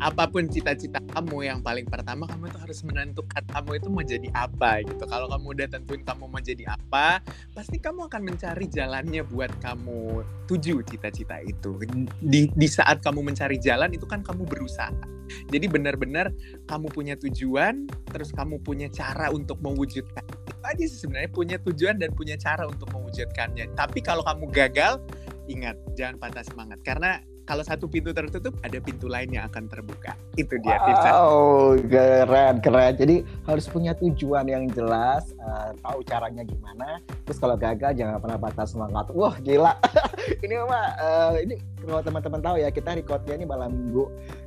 Apa 0.00 0.24
pun 0.32 0.48
cita-cita 0.48 0.96
kamu 1.12 1.44
yang 1.44 1.60
paling 1.60 1.84
pertama 1.84 2.24
kamu 2.24 2.48
itu 2.48 2.58
harus 2.58 2.80
menentukan 2.88 3.44
kamu 3.52 3.70
itu 3.76 3.88
mau 3.92 4.00
jadi 4.00 4.28
apa 4.32 4.80
gitu. 4.88 5.04
Kalau 5.04 5.28
kamu 5.28 5.46
udah 5.60 5.68
tentuin 5.68 6.02
kamu 6.02 6.24
mau 6.24 6.40
jadi 6.40 6.64
apa 6.72 7.20
pasti 7.52 7.76
kamu 7.76 8.08
akan 8.08 8.22
mencari 8.24 8.66
jalannya 8.72 9.22
buat 9.28 9.52
kamu 9.60 10.24
tuju 10.48 10.80
cita-cita 10.88 11.44
itu. 11.44 11.76
Di 12.16 12.48
di 12.48 12.68
saat 12.68 13.04
kamu 13.04 13.20
mencari 13.20 13.60
jalan 13.60 13.92
itu 13.92 14.08
kan 14.08 14.24
kamu 14.24 14.48
berusaha. 14.48 15.20
Jadi 15.52 15.66
benar-benar 15.70 16.32
kamu 16.66 16.90
punya 16.90 17.14
tujuan 17.20 17.86
terus 18.10 18.32
kamu 18.32 18.58
punya 18.64 18.88
cara 18.88 19.28
untuk 19.30 19.60
mewujudkan. 19.60 20.24
Itu 20.26 20.64
aja 20.64 20.84
sih 20.88 20.98
sebenarnya 21.06 21.30
punya 21.30 21.56
tujuan 21.60 22.00
dan 22.00 22.10
punya 22.16 22.34
cara 22.40 22.66
untuk 22.66 22.90
mewujudkannya. 22.90 23.76
Tapi 23.76 24.00
kalau 24.02 24.24
kamu 24.24 24.50
gagal 24.50 24.98
ingat 25.46 25.76
jangan 25.94 26.16
patah 26.18 26.42
semangat. 26.46 26.80
Karena 26.82 27.22
kalau 27.44 27.64
satu 27.66 27.90
pintu 27.90 28.14
tertutup 28.14 28.54
ada 28.62 28.78
pintu 28.78 29.10
lain 29.10 29.30
yang 29.34 29.46
akan 29.50 29.66
terbuka. 29.66 30.14
Itu 30.38 30.56
dia 30.62 30.78
tipsnya 30.82 31.12
oh 31.18 31.74
keren 31.88 32.62
keren. 32.62 32.94
Jadi 32.96 33.16
harus 33.44 33.66
punya 33.66 33.92
tujuan 33.98 34.46
yang 34.46 34.64
jelas 34.70 35.34
uh, 35.42 35.74
tahu 35.82 36.00
caranya 36.06 36.46
gimana. 36.46 37.02
Terus 37.26 37.38
kalau 37.42 37.56
gagal 37.58 37.96
jangan 37.98 38.22
pernah 38.22 38.38
patah 38.38 38.66
semangat. 38.66 39.10
Wah 39.12 39.34
gila. 39.42 39.74
Ini 40.44 40.54
mah 40.62 40.86
uh, 41.00 41.34
ini 41.42 41.58
kalau 41.82 42.00
teman-teman 42.04 42.40
tahu 42.40 42.56
ya 42.62 42.68
kita 42.70 42.96
recordnya 42.96 43.34
ini 43.34 43.46
malam 43.48 43.72
minggu. 43.72 44.04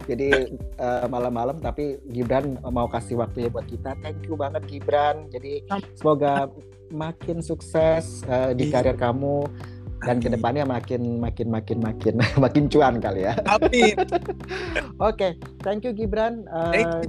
Jadi 0.08 0.56
uh, 0.80 1.06
malam-malam 1.10 1.60
tapi 1.60 2.00
Gibran 2.08 2.56
mau 2.72 2.88
kasih 2.88 3.20
waktu 3.20 3.46
ya 3.46 3.50
buat 3.52 3.68
kita. 3.68 3.98
Thank 4.00 4.26
you 4.26 4.40
banget 4.40 4.64
Gibran. 4.70 5.28
Jadi 5.34 5.66
semoga 5.98 6.48
makin 6.94 7.42
sukses 7.42 8.22
uh, 8.30 8.54
di 8.54 8.70
iya. 8.70 8.80
karir 8.80 8.96
kamu 8.96 9.50
dan 10.04 10.20
ke 10.20 10.28
depannya 10.32 10.64
makin 10.68 11.20
makin 11.20 11.48
makin 11.50 11.78
makin 11.80 12.14
makin 12.44 12.64
cuan 12.68 13.00
kali 13.00 13.28
ya. 13.28 13.34
Amin. 13.48 13.96
Oke, 14.04 14.20
okay, 15.00 15.32
thank 15.64 15.84
you 15.84 15.92
Gibran. 15.96 16.48
Uh, 16.52 17.04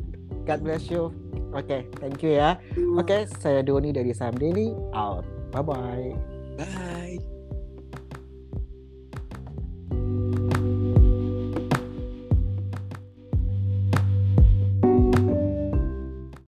God 0.46 0.60
bless 0.62 0.88
you. 0.90 1.10
Oke, 1.54 1.70
okay, 1.70 1.80
thank 2.02 2.18
you 2.22 2.38
ya. 2.38 2.58
Oke, 2.98 3.06
okay, 3.06 3.20
saya 3.38 3.62
Doni 3.62 3.94
dari 3.94 4.10
Sam 4.10 4.34
Daily 4.34 4.74
out. 4.94 5.22
Bye 5.54 5.62
bye. 5.62 6.10
Bye. 6.58 7.33